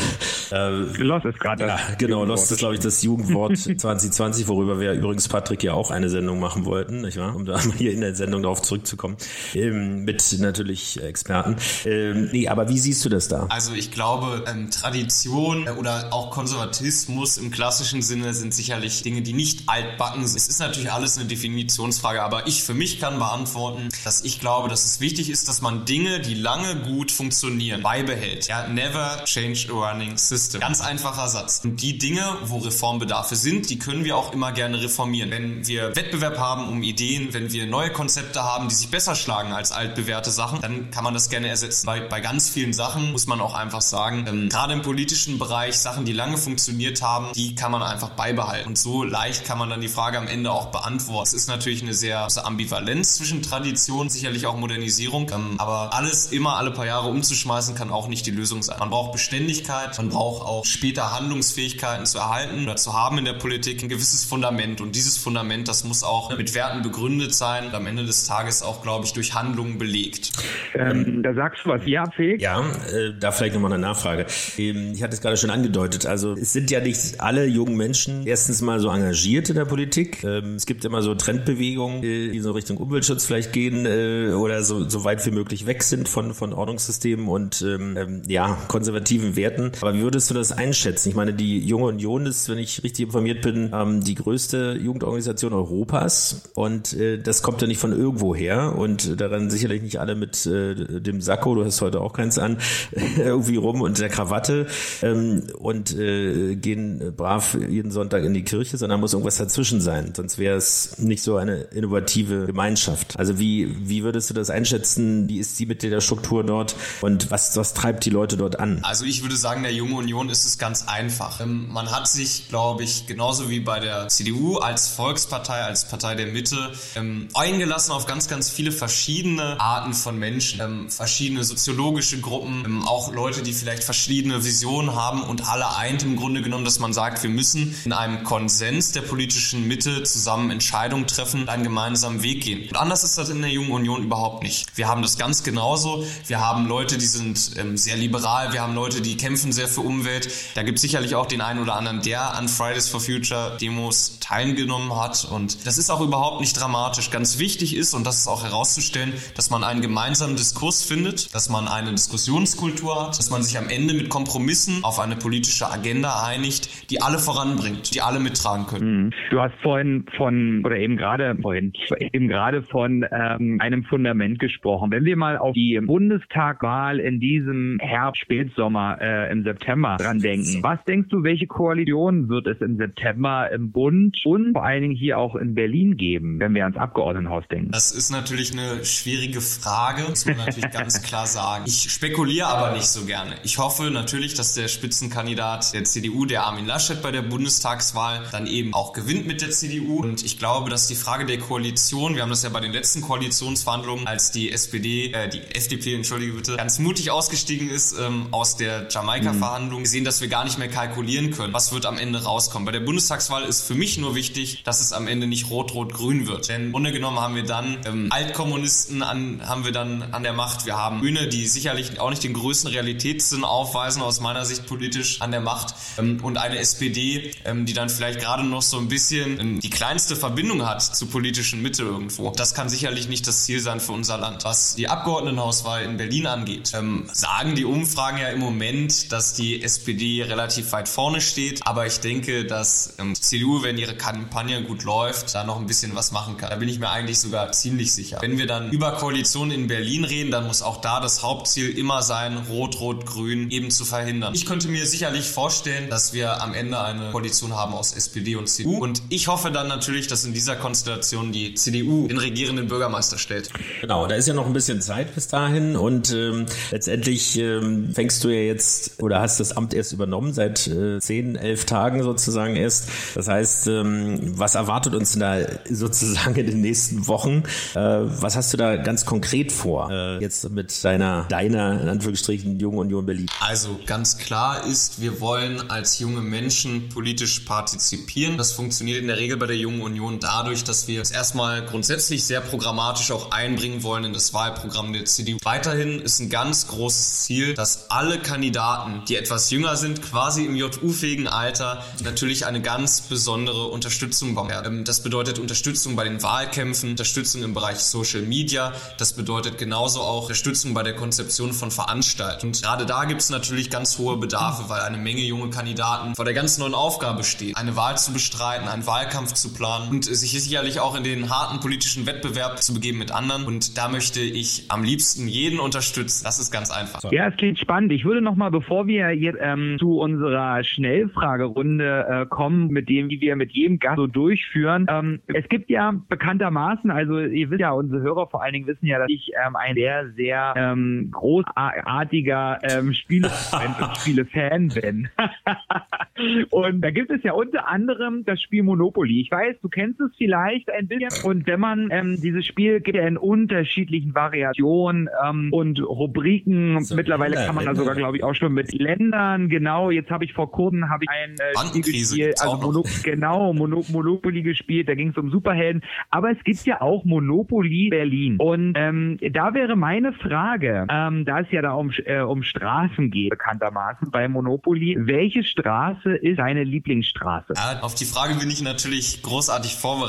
äh, 0.51 0.69
Lost 0.97 1.25
ist 1.25 1.39
gerade 1.39 1.67
ja, 1.67 1.79
genau, 1.97 2.25
Lost 2.25 2.51
ist 2.51 2.59
glaube 2.59 2.75
ich 2.75 2.79
das 2.79 3.01
Jugendwort 3.03 3.57
2020, 3.57 4.47
worüber 4.47 4.79
wir 4.79 4.93
übrigens 4.93 5.27
Patrick 5.27 5.63
ja 5.63 5.73
auch 5.73 5.91
eine 5.91 6.09
Sendung 6.09 6.39
machen 6.39 6.65
wollten, 6.65 7.01
nicht 7.01 7.17
wahr? 7.17 7.35
Um 7.35 7.45
da 7.45 7.53
mal 7.65 7.77
hier 7.77 7.91
in 7.91 8.01
der 8.01 8.15
Sendung 8.15 8.43
darauf 8.43 8.61
zurückzukommen. 8.61 9.17
Ähm, 9.53 10.03
mit 10.05 10.37
natürlich 10.39 11.01
Experten. 11.01 11.57
Ähm, 11.85 12.29
nee, 12.31 12.47
aber 12.47 12.69
wie 12.69 12.79
siehst 12.79 13.03
du 13.05 13.09
das 13.09 13.27
da? 13.27 13.47
Also 13.49 13.73
ich 13.73 13.91
glaube, 13.91 14.43
ähm, 14.47 14.69
Tradition 14.71 15.67
oder 15.67 16.09
auch 16.11 16.31
Konservatismus 16.31 17.37
im 17.37 17.51
klassischen 17.51 18.01
Sinne 18.01 18.33
sind 18.33 18.53
sicherlich 18.53 19.01
Dinge, 19.03 19.21
die 19.21 19.33
nicht 19.33 19.63
altbacken 19.67 20.25
sind. 20.25 20.37
Es 20.37 20.47
ist 20.47 20.59
natürlich 20.59 20.91
alles 20.91 21.17
eine 21.17 21.27
Definitionsfrage, 21.49 22.21
aber 22.21 22.47
ich 22.47 22.63
für 22.63 22.73
mich 22.73 22.99
kann 22.99 23.19
beantworten, 23.19 23.89
dass 24.03 24.23
ich 24.23 24.39
glaube, 24.39 24.69
dass 24.69 24.85
es 24.85 24.99
wichtig 24.99 25.29
ist, 25.29 25.47
dass 25.47 25.61
man 25.61 25.85
Dinge, 25.85 26.19
die 26.19 26.33
lange 26.33 26.75
gut 26.77 27.11
funktionieren, 27.11 27.81
beibehält. 27.81 28.47
Ja, 28.47 28.67
never 28.67 29.23
change 29.25 29.67
a 29.69 29.91
running 29.91 30.17
system. 30.17 30.61
Ganz 30.61 30.81
einfacher 30.81 31.27
Satz. 31.27 31.61
Und 31.63 31.81
die 31.81 31.97
Dinge, 31.97 32.37
wo 32.43 32.57
Reformbedarfe 32.57 33.35
sind, 33.35 33.69
die 33.69 33.79
können 33.79 34.03
wir 34.03 34.17
auch 34.17 34.33
immer 34.33 34.51
gerne 34.51 34.81
reformieren. 34.81 35.31
Wenn 35.31 35.67
wir 35.67 35.95
Wettbewerb 35.95 36.37
haben 36.37 36.67
um 36.67 36.83
Ideen, 36.83 37.33
wenn 37.33 37.51
wir 37.51 37.65
neue 37.65 37.91
Konzepte 37.91 38.43
haben, 38.43 38.69
die 38.69 38.75
sich 38.75 38.89
besser 38.89 39.15
schlagen 39.15 39.53
als 39.53 39.71
altbewährte 39.71 40.31
Sachen, 40.31 40.61
dann 40.61 40.91
kann 40.91 41.03
man 41.03 41.13
das 41.13 41.29
gerne 41.29 41.47
ersetzen. 41.47 41.85
Bei, 41.85 41.99
bei 41.99 42.21
ganz 42.21 42.49
vielen 42.49 42.73
Sachen 42.73 43.11
muss 43.11 43.27
man 43.27 43.41
auch 43.41 43.53
einfach 43.53 43.81
sagen, 43.81 44.25
ähm, 44.27 44.49
gerade 44.49 44.73
im 44.73 44.81
politischen 44.81 45.39
Bereich, 45.39 45.77
Sachen, 45.77 46.05
die 46.05 46.13
lange 46.13 46.37
funktioniert 46.37 47.01
haben, 47.01 47.31
die 47.33 47.55
kann 47.55 47.71
man 47.71 47.81
einfach 47.83 48.09
beibehalten. 48.09 48.69
Und 48.69 48.77
so 48.77 49.03
leicht 49.03 49.45
kann 49.45 49.57
man 49.57 49.69
dann 49.69 49.81
die 49.81 49.87
Frage 49.87 50.17
am 50.17 50.27
Ende 50.27 50.51
auch 50.51 50.67
beantworten. 50.67 51.09
Ist 51.39 51.47
natürlich 51.47 51.81
eine 51.81 51.93
sehr 51.93 52.27
Ambivalenz 52.43 53.15
zwischen 53.15 53.41
Tradition, 53.41 54.09
sicherlich 54.09 54.45
auch 54.45 54.57
Modernisierung, 54.57 55.31
ähm, 55.33 55.55
aber 55.57 55.93
alles 55.93 56.33
immer 56.33 56.57
alle 56.57 56.71
paar 56.71 56.85
Jahre 56.85 57.07
umzuschmeißen 57.07 57.75
kann 57.75 57.91
auch 57.91 58.09
nicht 58.09 58.25
die 58.25 58.31
Lösung 58.31 58.61
sein. 58.61 58.75
Man 58.77 58.89
braucht 58.89 59.13
Beständigkeit, 59.13 59.97
man 59.97 60.09
braucht 60.09 60.45
auch 60.45 60.65
später 60.65 61.15
Handlungsfähigkeiten 61.15 62.05
zu 62.05 62.17
erhalten 62.17 62.63
oder 62.63 62.75
zu 62.75 62.91
haben 62.91 63.19
in 63.19 63.23
der 63.23 63.35
Politik, 63.35 63.81
ein 63.81 63.87
gewisses 63.87 64.25
Fundament. 64.25 64.81
Und 64.81 64.97
dieses 64.97 65.17
Fundament, 65.17 65.69
das 65.69 65.85
muss 65.85 66.03
auch 66.03 66.35
mit 66.37 66.53
Werten 66.55 66.81
begründet 66.81 67.33
sein 67.33 67.67
und 67.67 67.73
am 67.73 67.87
Ende 67.87 68.03
des 68.03 68.25
Tages 68.25 68.61
auch, 68.61 68.81
glaube 68.81 69.05
ich, 69.05 69.13
durch 69.13 69.33
Handlungen 69.33 69.77
belegt. 69.77 70.33
Ähm, 70.73 71.23
da 71.23 71.33
sagst 71.33 71.61
du 71.63 71.69
was, 71.69 71.81
ja, 71.85 72.03
Felix? 72.17 72.43
Ja, 72.43 72.59
äh, 72.59 73.13
da 73.17 73.31
vielleicht 73.31 73.53
nochmal 73.53 73.71
eine 73.71 73.81
Nachfrage. 73.81 74.25
Ähm, 74.57 74.91
ich 74.93 75.01
hatte 75.01 75.13
es 75.13 75.21
gerade 75.21 75.37
schon 75.37 75.51
angedeutet. 75.51 76.05
Also 76.05 76.33
es 76.33 76.51
sind 76.51 76.69
ja 76.69 76.81
nicht 76.81 77.21
alle 77.21 77.45
jungen 77.45 77.77
Menschen 77.77 78.27
erstens 78.27 78.61
mal 78.61 78.81
so 78.81 78.89
engagiert 78.89 79.49
in 79.49 79.55
der 79.55 79.63
Politik. 79.63 80.21
Ähm, 80.25 80.55
es 80.55 80.65
gibt 80.65 80.83
immer 80.83 81.01
so 81.01 81.15
Trendbewegungen, 81.29 82.01
die 82.01 82.39
so 82.39 82.51
Richtung 82.51 82.77
Umweltschutz 82.77 83.25
vielleicht 83.25 83.53
gehen 83.53 83.85
äh, 83.85 84.33
oder 84.33 84.63
so, 84.63 84.89
so 84.89 85.03
weit 85.03 85.25
wie 85.25 85.31
möglich 85.31 85.65
weg 85.65 85.83
sind 85.83 86.09
von, 86.09 86.33
von 86.33 86.53
Ordnungssystemen 86.53 87.27
und 87.27 87.61
ähm, 87.61 87.97
ähm, 87.97 88.21
ja, 88.27 88.57
konservativen 88.67 89.35
Werten. 89.35 89.71
Aber 89.81 89.93
wie 89.93 90.01
würdest 90.01 90.29
du 90.29 90.33
das 90.33 90.51
einschätzen? 90.51 91.09
Ich 91.09 91.15
meine, 91.15 91.33
die 91.33 91.59
Junge 91.59 91.85
Union 91.85 92.25
ist, 92.25 92.49
wenn 92.49 92.57
ich 92.57 92.83
richtig 92.83 93.05
informiert 93.05 93.41
bin, 93.41 93.71
ähm, 93.73 94.03
die 94.03 94.15
größte 94.15 94.79
Jugendorganisation 94.81 95.53
Europas 95.53 96.49
und 96.55 96.93
äh, 96.93 97.17
das 97.19 97.43
kommt 97.43 97.61
ja 97.61 97.67
nicht 97.67 97.79
von 97.79 97.91
irgendwo 97.91 98.35
her 98.35 98.75
und 98.75 99.19
daran 99.19 99.49
sicherlich 99.49 99.81
nicht 99.81 99.99
alle 99.99 100.15
mit 100.15 100.45
äh, 100.45 100.99
dem 100.99 101.21
Sakko, 101.21 101.55
du 101.55 101.63
hast 101.63 101.81
heute 101.81 102.01
auch 102.01 102.13
keins 102.13 102.39
an, 102.39 102.57
irgendwie 103.17 103.57
rum 103.57 103.81
und 103.81 103.99
der 103.99 104.09
Krawatte 104.09 104.67
ähm, 105.03 105.43
und 105.57 105.95
äh, 105.95 106.55
gehen 106.55 107.13
brav 107.15 107.57
jeden 107.69 107.91
Sonntag 107.91 108.23
in 108.23 108.33
die 108.33 108.43
Kirche, 108.43 108.77
sondern 108.77 108.99
muss 108.99 109.13
irgendwas 109.13 109.37
dazwischen 109.37 109.81
sein, 109.81 110.13
sonst 110.15 110.39
wäre 110.39 110.57
es 110.57 110.95
nicht 111.09 111.21
so 111.21 111.35
eine 111.35 111.57
innovative 111.57 112.45
Gemeinschaft. 112.45 113.19
Also 113.19 113.37
wie, 113.39 113.75
wie 113.87 114.03
würdest 114.03 114.29
du 114.29 114.33
das 114.33 114.49
einschätzen? 114.49 115.27
Wie 115.27 115.39
ist 115.39 115.59
die 115.59 115.65
mit 115.65 115.83
der 115.83 115.99
Struktur 116.01 116.43
dort 116.43 116.75
und 117.01 117.29
was, 117.31 117.57
was 117.57 117.73
treibt 117.73 118.05
die 118.05 118.09
Leute 118.09 118.37
dort 118.37 118.59
an? 118.59 118.79
Also 118.83 119.03
ich 119.05 119.21
würde 119.21 119.35
sagen, 119.35 119.63
der 119.63 119.73
Junge 119.73 119.95
Union 119.95 120.29
ist 120.29 120.45
es 120.45 120.57
ganz 120.57 120.87
einfach. 120.87 121.41
Ähm, 121.41 121.67
man 121.69 121.91
hat 121.91 122.07
sich, 122.07 122.47
glaube 122.47 122.83
ich, 122.83 123.07
genauso 123.07 123.49
wie 123.49 123.59
bei 123.59 123.79
der 123.79 124.07
CDU 124.07 124.57
als 124.57 124.87
Volkspartei, 124.87 125.61
als 125.61 125.87
Partei 125.87 126.15
der 126.15 126.27
Mitte 126.27 126.71
ähm, 126.95 127.27
eingelassen 127.33 127.91
auf 127.91 128.05
ganz, 128.05 128.27
ganz 128.27 128.49
viele 128.49 128.71
verschiedene 128.71 129.59
Arten 129.59 129.93
von 129.93 130.17
Menschen, 130.17 130.61
ähm, 130.61 130.89
verschiedene 130.89 131.43
soziologische 131.43 132.21
Gruppen, 132.21 132.83
auch 132.85 133.13
Leute, 133.13 133.41
die 133.41 133.53
vielleicht 133.53 133.83
verschiedene 133.83 134.43
Visionen 134.45 134.95
haben 134.95 135.23
und 135.23 135.49
alle 135.49 135.75
eint 135.75 136.03
im 136.03 136.15
Grunde 136.15 136.41
genommen, 136.41 136.65
dass 136.65 136.79
man 136.79 136.93
sagt, 136.93 137.23
wir 137.23 137.29
müssen 137.29 137.75
in 137.85 137.93
einem 137.93 138.23
Konsens 138.23 138.91
der 138.91 139.01
politischen 139.01 139.67
Mitte 139.67 140.03
zusammen 140.03 140.51
Entscheidungen 140.51 140.98
treffen 141.07 141.41
und 141.41 141.49
einen 141.49 141.63
gemeinsamen 141.63 142.23
Weg 142.23 142.43
gehen. 142.43 142.67
Und 142.69 142.77
anders 142.77 143.03
ist 143.03 143.17
das 143.17 143.29
in 143.29 143.41
der 143.41 143.51
Jungen 143.51 143.71
Union 143.71 144.03
überhaupt 144.03 144.43
nicht. 144.43 144.77
Wir 144.77 144.87
haben 144.87 145.01
das 145.01 145.17
ganz 145.17 145.43
genauso. 145.43 146.05
Wir 146.27 146.39
haben 146.39 146.67
Leute, 146.67 146.97
die 146.97 147.05
sind 147.05 147.51
ähm, 147.57 147.77
sehr 147.77 147.97
liberal. 147.97 148.53
Wir 148.53 148.61
haben 148.61 148.75
Leute, 148.75 149.01
die 149.01 149.17
kämpfen 149.17 149.51
sehr 149.51 149.67
für 149.67 149.81
Umwelt. 149.81 150.29
Da 150.55 150.63
gibt 150.63 150.77
es 150.77 150.81
sicherlich 150.81 151.15
auch 151.15 151.25
den 151.25 151.41
einen 151.41 151.59
oder 151.59 151.75
anderen, 151.75 152.01
der 152.01 152.35
an 152.35 152.47
Fridays 152.47 152.89
for 152.89 152.99
Future 152.99 153.57
Demos 153.59 154.19
teilgenommen 154.19 154.95
hat. 154.95 155.27
Und 155.31 155.65
das 155.65 155.77
ist 155.77 155.89
auch 155.89 156.01
überhaupt 156.01 156.41
nicht 156.41 156.59
dramatisch. 156.59 157.09
Ganz 157.11 157.39
wichtig 157.39 157.75
ist, 157.75 157.93
und 157.93 158.05
das 158.05 158.19
ist 158.19 158.27
auch 158.27 158.43
herauszustellen, 158.43 159.13
dass 159.35 159.49
man 159.49 159.63
einen 159.63 159.81
gemeinsamen 159.81 160.35
Diskurs 160.35 160.83
findet, 160.83 161.33
dass 161.33 161.49
man 161.49 161.67
eine 161.67 161.91
Diskussionskultur 161.91 163.07
hat, 163.07 163.17
dass 163.17 163.29
man 163.29 163.43
sich 163.43 163.57
am 163.57 163.69
Ende 163.69 163.93
mit 163.93 164.09
Kompromissen 164.09 164.83
auf 164.83 164.99
eine 164.99 165.15
politische 165.15 165.69
Agenda 165.69 166.23
einigt, 166.23 166.89
die 166.89 167.01
alle 167.01 167.19
voranbringt, 167.19 167.93
die 167.93 168.01
alle 168.01 168.19
mittragen 168.19 168.65
können. 168.67 169.05
Mhm. 169.05 169.13
Du 169.31 169.39
hast 169.39 169.53
vorhin 169.61 170.05
von, 170.17 170.63
oder 170.65 170.77
eben 170.77 170.88
gerade 170.97 171.35
vorhin, 171.41 171.73
eben 172.13 172.27
gerade 172.27 172.63
von 172.63 173.05
ähm, 173.11 173.57
einem 173.59 173.83
Fundament 173.83 174.39
gesprochen. 174.39 174.91
Wenn 174.91 175.05
wir 175.05 175.17
mal 175.17 175.37
auf 175.37 175.53
die 175.53 175.79
Bundestagwahl 175.81 176.99
in 176.99 177.19
diesem 177.19 177.77
Herbst, 177.79 178.21
Spätsommer, 178.21 178.97
äh, 179.01 179.31
im 179.31 179.43
September 179.43 179.97
dran 179.97 180.19
denken, 180.19 180.61
was 180.63 180.79
denkst 180.85 181.09
du, 181.09 181.23
welche 181.23 181.47
Koalition 181.47 182.29
wird 182.29 182.47
es 182.47 182.61
im 182.61 182.77
September 182.77 183.49
im 183.51 183.71
Bund 183.71 184.17
und 184.25 184.53
vor 184.53 184.63
allen 184.63 184.81
Dingen 184.81 184.95
hier 184.95 185.17
auch 185.17 185.35
in 185.35 185.55
Berlin 185.55 185.97
geben, 185.97 186.39
wenn 186.39 186.53
wir 186.53 186.63
ans 186.63 186.77
Abgeordnetenhaus 186.77 187.43
denken? 187.49 187.71
Das 187.71 187.91
ist 187.91 188.11
natürlich 188.11 188.51
eine 188.51 188.83
schwierige 188.85 189.41
Frage, 189.41 190.03
muss 190.09 190.25
man 190.25 190.37
natürlich 190.37 190.71
ganz 190.71 191.01
klar 191.01 191.25
sagen. 191.25 191.63
Ich 191.67 191.91
spekuliere 191.91 192.47
aber 192.47 192.75
nicht 192.75 192.87
so 192.87 193.05
gerne. 193.05 193.35
Ich 193.43 193.57
hoffe 193.57 193.89
natürlich, 193.91 194.33
dass 194.33 194.53
der 194.53 194.67
Spitzenkandidat 194.67 195.73
der 195.73 195.83
CDU, 195.83 196.25
der 196.25 196.43
Armin 196.43 196.65
Laschet 196.65 197.01
bei 197.01 197.11
der 197.11 197.21
Bundestagswahl, 197.21 198.21
dann 198.31 198.47
eben 198.47 198.73
auch 198.73 198.93
gewinnt 198.93 199.27
mit 199.27 199.41
der 199.41 199.49
CDU. 199.49 200.01
Und 200.01 200.23
ich 200.23 200.39
glaube, 200.39 200.69
dass 200.69 200.78
die 200.87 200.95
Frage 200.95 201.25
der 201.25 201.39
Koalition, 201.39 202.15
wir 202.15 202.21
haben 202.21 202.29
das 202.29 202.43
ja 202.43 202.49
bei 202.49 202.59
den 202.59 202.71
letzten 202.71 203.01
Koalitionsverhandlungen, 203.01 204.07
als 204.07 204.31
die 204.31 204.51
SPD, 204.51 205.11
äh, 205.11 205.29
die 205.29 205.41
FDP, 205.55 205.95
entschuldige 205.95 206.33
bitte, 206.33 206.57
ganz 206.57 206.79
mutig 206.79 207.11
ausgestiegen 207.11 207.69
ist 207.69 207.95
ähm, 207.99 208.27
aus 208.31 208.55
der 208.57 208.87
Jamaika-Verhandlung, 208.89 209.83
gesehen, 209.83 210.05
dass 210.05 210.21
wir 210.21 210.27
gar 210.27 210.43
nicht 210.43 210.57
mehr 210.57 210.69
kalkulieren 210.69 211.31
können, 211.31 211.53
was 211.53 211.71
wird 211.71 211.85
am 211.85 211.97
Ende 211.97 212.23
rauskommen. 212.23 212.65
Bei 212.65 212.71
der 212.71 212.79
Bundestagswahl 212.79 213.43
ist 213.43 213.61
für 213.61 213.75
mich 213.75 213.97
nur 213.97 214.15
wichtig, 214.15 214.63
dass 214.63 214.79
es 214.81 214.93
am 214.93 215.07
Ende 215.07 215.27
nicht 215.27 215.49
rot-rot-grün 215.49 216.27
wird. 216.27 216.49
Denn 216.49 216.67
im 216.67 216.71
Grunde 216.71 216.91
genommen 216.91 217.19
haben 217.19 217.35
wir 217.35 217.43
dann 217.43 217.77
ähm, 217.85 218.07
Altkommunisten 218.11 219.01
an, 219.01 219.41
haben 219.45 219.65
wir 219.65 219.71
dann 219.71 220.03
an 220.13 220.23
der 220.23 220.33
Macht. 220.33 220.65
Wir 220.65 220.77
haben 220.77 220.99
Grüne, 220.99 221.27
die 221.27 221.47
sicherlich 221.47 221.99
auch 221.99 222.09
nicht 222.09 222.23
den 222.23 222.33
größten 222.33 222.69
Realitätssinn 222.69 223.43
aufweisen, 223.43 224.01
aus 224.01 224.19
meiner 224.19 224.45
Sicht 224.45 224.67
politisch 224.67 225.21
an 225.21 225.31
der 225.31 225.41
Macht. 225.41 225.73
Ähm, 225.97 226.19
und 226.23 226.37
eine 226.37 226.59
SPD, 226.59 227.31
ähm, 227.45 227.65
die 227.65 227.73
dann 227.73 227.89
vielleicht 227.89 228.19
gerade 228.19 228.43
noch 228.43 228.61
so 228.61 228.77
ein 228.77 228.87
bisschen 228.87 229.39
ähm, 229.39 229.59
die 229.59 229.69
kleinste 229.69 230.15
Verbindung 230.15 230.65
hat 230.65 230.68
zu 230.77 231.07
politischen 231.07 231.61
Mitte 231.61 231.83
irgendwo. 231.83 232.31
Das 232.31 232.53
kann 232.53 232.69
sicherlich 232.69 233.07
nicht 233.09 233.27
das 233.27 233.43
Ziel 233.43 233.59
sein 233.59 233.79
für 233.79 233.93
unser 233.93 234.17
Land. 234.17 234.45
Was 234.45 234.75
die 234.75 234.87
Abgeordnetenhauswahl 234.87 235.83
in 235.83 235.97
Berlin 235.97 236.27
angeht, 236.27 236.71
ähm, 236.75 237.09
sagen 237.11 237.55
die 237.55 237.65
Umfragen 237.65 238.17
ja 238.17 238.29
im 238.29 238.39
Moment, 238.39 239.11
dass 239.11 239.33
die 239.33 239.63
SPD 239.63 240.23
relativ 240.23 240.71
weit 240.71 240.87
vorne 240.87 241.21
steht. 241.21 241.65
Aber 241.65 241.85
ich 241.85 241.99
denke, 241.99 242.45
dass 242.45 242.93
ähm, 242.99 243.15
CDU, 243.15 243.63
wenn 243.63 243.77
ihre 243.77 243.95
Kampagne 243.95 244.63
gut 244.63 244.83
läuft, 244.83 245.35
da 245.35 245.43
noch 245.43 245.59
ein 245.59 245.67
bisschen 245.67 245.95
was 245.95 246.11
machen 246.11 246.37
kann. 246.37 246.49
Da 246.49 246.55
bin 246.55 246.69
ich 246.69 246.79
mir 246.79 246.89
eigentlich 246.89 247.19
sogar 247.19 247.51
ziemlich 247.51 247.93
sicher. 247.93 248.19
Wenn 248.21 248.37
wir 248.37 248.47
dann 248.47 248.71
über 248.71 248.91
Koalitionen 248.93 249.51
in 249.51 249.67
Berlin 249.67 250.03
reden, 250.03 250.31
dann 250.31 250.47
muss 250.47 250.61
auch 250.61 250.81
da 250.81 250.99
das 250.99 251.23
Hauptziel 251.23 251.69
immer 251.77 252.01
sein, 252.01 252.37
Rot-Rot-Grün 252.37 253.51
eben 253.51 253.71
zu 253.71 253.85
verhindern. 253.85 254.33
Ich 254.33 254.45
könnte 254.45 254.67
mir 254.67 254.85
sicherlich 254.85 255.29
vorstellen, 255.29 255.89
dass 255.89 256.13
wir 256.13 256.41
am 256.41 256.53
Ende 256.53 256.79
eine 256.81 257.11
Koalition 257.11 257.55
haben 257.55 257.73
aus 257.73 257.93
SPD 257.93 258.35
und 258.35 258.47
CDU. 258.47 258.77
Und 258.77 259.01
ich 259.09 259.27
hoffe 259.27 259.51
dann 259.51 259.67
natürlich, 259.67 260.07
dass 260.07 260.23
in 260.23 260.33
dieser 260.33 260.55
Konstellation 260.59 261.31
die 261.31 261.53
CDU 261.53 262.07
den 262.07 262.17
regierenden 262.17 262.67
Bürgermeister 262.67 263.17
stellt. 263.17 263.49
Genau, 263.81 264.07
da 264.07 264.15
ist 264.15 264.27
ja 264.27 264.33
noch 264.33 264.45
ein 264.45 264.53
bisschen 264.53 264.81
Zeit 264.81 265.15
bis 265.15 265.27
dahin 265.27 265.75
und 265.75 266.13
ähm, 266.13 266.45
letztendlich 266.71 267.37
ähm, 267.37 267.93
fängst 267.93 268.23
du 268.23 268.29
ja 268.29 268.41
jetzt 268.41 269.01
oder 269.01 269.21
hast 269.21 269.39
das 269.39 269.55
Amt 269.55 269.73
erst 269.73 269.93
übernommen 269.93 270.33
seit 270.33 270.67
äh, 270.67 270.99
zehn, 270.99 271.35
elf 271.35 271.65
Tagen 271.65 272.03
sozusagen 272.03 272.55
erst. 272.55 272.89
Das 273.15 273.27
heißt, 273.27 273.67
ähm, 273.67 274.37
was 274.37 274.55
erwartet 274.55 274.95
uns 274.95 275.17
da 275.17 275.37
sozusagen 275.69 276.35
in 276.35 276.47
den 276.47 276.61
nächsten 276.61 277.07
Wochen? 277.07 277.43
Äh, 277.73 277.79
was 277.79 278.35
hast 278.35 278.53
du 278.53 278.57
da 278.57 278.75
ganz 278.77 279.05
konkret 279.05 279.51
vor 279.51 279.89
äh, 279.91 280.19
jetzt 280.19 280.49
mit 280.49 280.83
deiner 280.83 281.25
deiner 281.29 281.81
in 281.81 281.89
Anführungsstrichen 281.89 282.59
Junge 282.59 282.77
Union 282.77 283.05
Berlin? 283.05 283.27
Also 283.39 283.79
ganz 283.85 284.17
klar 284.17 284.65
ist, 284.65 285.01
wir 285.01 285.21
wollen 285.21 285.69
als 285.69 285.99
junge 285.99 286.21
Menschen 286.21 286.89
politisch 286.89 287.41
partizipieren. 287.41 288.37
Das 288.37 288.53
funktioniert 288.53 289.01
in 289.01 289.07
der 289.07 289.17
Regel 289.17 289.37
bei 289.37 289.45
der 289.45 289.57
Jungen 289.57 289.81
Union 289.81 290.19
dadurch, 290.19 290.48
dass 290.49 290.87
wir 290.87 291.01
es 291.01 291.11
erstmal 291.11 291.63
grundsätzlich 291.63 292.23
sehr 292.23 292.41
programmatisch 292.41 293.11
auch 293.11 293.31
einbringen 293.31 293.83
wollen 293.83 294.03
in 294.03 294.13
das 294.13 294.33
Wahlprogramm 294.33 294.93
der 294.93 295.05
CDU. 295.05 295.37
Weiterhin 295.43 295.99
ist 295.99 296.19
ein 296.19 296.29
ganz 296.29 296.67
großes 296.67 297.23
Ziel, 297.23 297.53
dass 297.53 297.89
alle 297.89 298.19
Kandidaten, 298.19 299.03
die 299.07 299.15
etwas 299.15 299.51
jünger 299.51 299.77
sind, 299.77 300.01
quasi 300.01 300.45
im 300.45 300.55
JU-fähigen 300.55 301.27
Alter, 301.27 301.83
natürlich 302.03 302.45
eine 302.45 302.61
ganz 302.61 303.01
besondere 303.01 303.67
Unterstützung 303.67 304.35
bekommen. 304.35 304.51
Ähm, 304.65 304.83
das 304.85 305.03
bedeutet 305.03 305.39
Unterstützung 305.39 305.95
bei 305.95 306.03
den 306.03 306.21
Wahlkämpfen, 306.23 306.89
Unterstützung 306.89 307.43
im 307.43 307.53
Bereich 307.53 307.79
Social 307.79 308.23
Media. 308.23 308.73
Das 308.97 309.13
bedeutet 309.13 309.57
genauso 309.57 310.01
auch 310.01 310.23
Unterstützung 310.23 310.73
bei 310.73 310.83
der 310.83 310.95
Konzeption 310.95 311.53
von 311.53 311.71
Veranstaltungen. 311.71 312.49
Und 312.49 312.61
gerade 312.63 312.87
da 312.87 313.05
gibt 313.05 313.21
es 313.21 313.29
natürlich 313.29 313.69
ganz 313.69 313.99
hohe 313.99 314.17
Bedarfe, 314.17 314.69
weil 314.69 314.81
eine 314.81 314.97
Menge 314.97 315.21
junge 315.21 315.51
Kandidaten 315.51 316.15
vor 316.15 316.25
der 316.25 316.33
ganz 316.33 316.57
neuen 316.57 316.73
Aufgabe 316.73 317.23
stehen, 317.23 317.55
eine 317.55 317.75
Wahl 317.75 317.97
zu 317.97 318.11
bestreiten, 318.11 318.67
einen 318.67 318.87
Wahlkampf 318.87 319.33
zu 319.33 319.49
planen 319.49 319.89
und 319.89 320.05
sich 320.05 320.31
sicherlich 320.39 320.79
auch 320.79 320.97
in 320.97 321.03
den 321.03 321.29
harten 321.29 321.59
politischen 321.59 322.05
Wettbewerb 322.05 322.59
zu 322.59 322.73
begeben 322.73 322.97
mit 322.97 323.11
anderen. 323.11 323.45
Und 323.45 323.77
da 323.77 323.89
möchte 323.89 324.19
ich 324.19 324.65
am 324.69 324.83
liebsten 324.83 325.27
jeden 325.27 325.59
unterstützen. 325.59 326.23
Das 326.23 326.39
ist 326.39 326.51
ganz 326.51 326.71
einfach. 326.71 327.11
Ja, 327.11 327.27
es 327.27 327.35
klingt 327.37 327.59
spannend. 327.59 327.91
Ich 327.91 328.05
würde 328.05 328.21
noch 328.21 328.35
mal, 328.35 328.49
bevor 328.49 328.87
wir 328.87 329.11
jetzt, 329.11 329.39
ähm, 329.41 329.77
zu 329.79 329.99
unserer 329.99 330.63
Schnellfragerunde 330.63 332.07
äh, 332.09 332.25
kommen, 332.25 332.69
mit 332.69 332.89
dem, 332.89 333.09
die 333.09 333.21
wir 333.21 333.35
mit 333.35 333.51
jedem 333.51 333.79
Gast 333.79 333.97
so 333.97 334.07
durchführen. 334.07 334.87
Ähm, 334.89 335.19
es 335.27 335.47
gibt 335.49 335.69
ja 335.69 335.93
bekanntermaßen, 336.07 336.91
also 336.91 337.19
ihr 337.19 337.49
wisst 337.49 337.61
ja, 337.61 337.71
unsere 337.71 338.01
Hörer 338.01 338.27
vor 338.27 338.43
allen 338.43 338.53
Dingen 338.53 338.67
wissen 338.67 338.85
ja, 338.85 338.99
dass 338.99 339.09
ich 339.09 339.31
ähm, 339.45 339.55
ein 339.55 339.75
sehr, 339.75 340.11
sehr 340.13 340.53
ähm, 340.55 341.09
großartiger 341.11 342.59
ähm, 342.63 342.93
Spielefan 342.93 344.67
bin. 344.81 345.09
und 346.49 346.81
da 346.81 346.91
gibt 346.91 347.11
es 347.11 347.23
ja 347.23 347.33
unter 347.33 347.67
anderem 347.67 348.23
das 348.25 348.41
Spiel 348.41 348.63
Monopoly. 348.63 349.21
Ich 349.21 349.31
weiß, 349.31 349.57
du 349.61 349.69
kennst 349.69 349.99
es 349.99 350.11
vielleicht 350.17 350.28
ein 350.35 350.87
bisschen. 350.87 351.09
Und 351.23 351.47
wenn 351.47 351.59
man 351.59 351.89
ähm, 351.91 352.19
dieses 352.21 352.45
Spiel 352.45 352.79
gibt 352.81 352.97
ja 352.97 353.07
in 353.07 353.17
unterschiedlichen 353.17 354.15
Variationen 354.15 355.09
ähm, 355.23 355.49
und 355.51 355.81
Rubriken. 355.81 356.83
So 356.83 356.95
Mittlerweile 356.95 357.35
Länder, 357.35 357.45
kann 357.45 357.55
man 357.55 357.65
da 357.65 357.75
sogar, 357.75 357.95
glaube 357.95 358.17
ich, 358.17 358.23
auch 358.23 358.33
schon 358.33 358.53
mit 358.53 358.73
Ländern. 358.73 359.49
Genau, 359.49 359.91
jetzt 359.91 360.09
habe 360.09 360.25
ich 360.25 360.33
vor 360.33 360.51
kurzem 360.51 360.89
habe 360.89 361.03
ich 361.03 361.09
ein 361.09 361.35
äh, 361.39 361.67
Spiel 361.67 361.81
gespielt, 361.81 362.41
also 362.41 362.57
Mono 362.57 362.83
genau 363.03 363.53
Mono 363.53 363.83
Monopoly 363.89 364.41
gespielt. 364.41 364.89
Da 364.89 364.95
ging 364.95 365.09
es 365.09 365.17
um 365.17 365.31
Superhelden. 365.31 365.83
Aber 366.09 366.31
es 366.31 366.43
gibt 366.43 366.65
ja 366.65 366.81
auch 366.81 367.05
Monopoly 367.05 367.89
Berlin. 367.89 368.37
Und 368.37 368.73
ähm, 368.75 369.17
da 369.31 369.53
wäre 369.53 369.75
meine 369.75 370.13
Frage, 370.13 370.87
ähm, 370.89 371.25
da 371.25 371.41
es 371.41 371.47
ja 371.51 371.61
da 371.61 371.73
um, 371.73 371.91
äh, 372.05 372.21
um 372.21 372.43
Straßen 372.43 373.11
geht, 373.11 373.29
bekanntermaßen 373.29 374.11
bei 374.11 374.27
Monopoly, 374.27 374.97
welche 374.99 375.43
Straße 375.43 376.15
ist 376.15 376.39
deine 376.39 376.63
Lieblingsstraße? 376.63 377.53
Ja, 377.55 377.79
auf 377.81 377.95
die 377.95 378.05
Frage 378.05 378.35
bin 378.35 378.49
ich 378.49 378.61
natürlich 378.61 379.21
großartig 379.21 379.75
vorbereitet. 379.75 380.08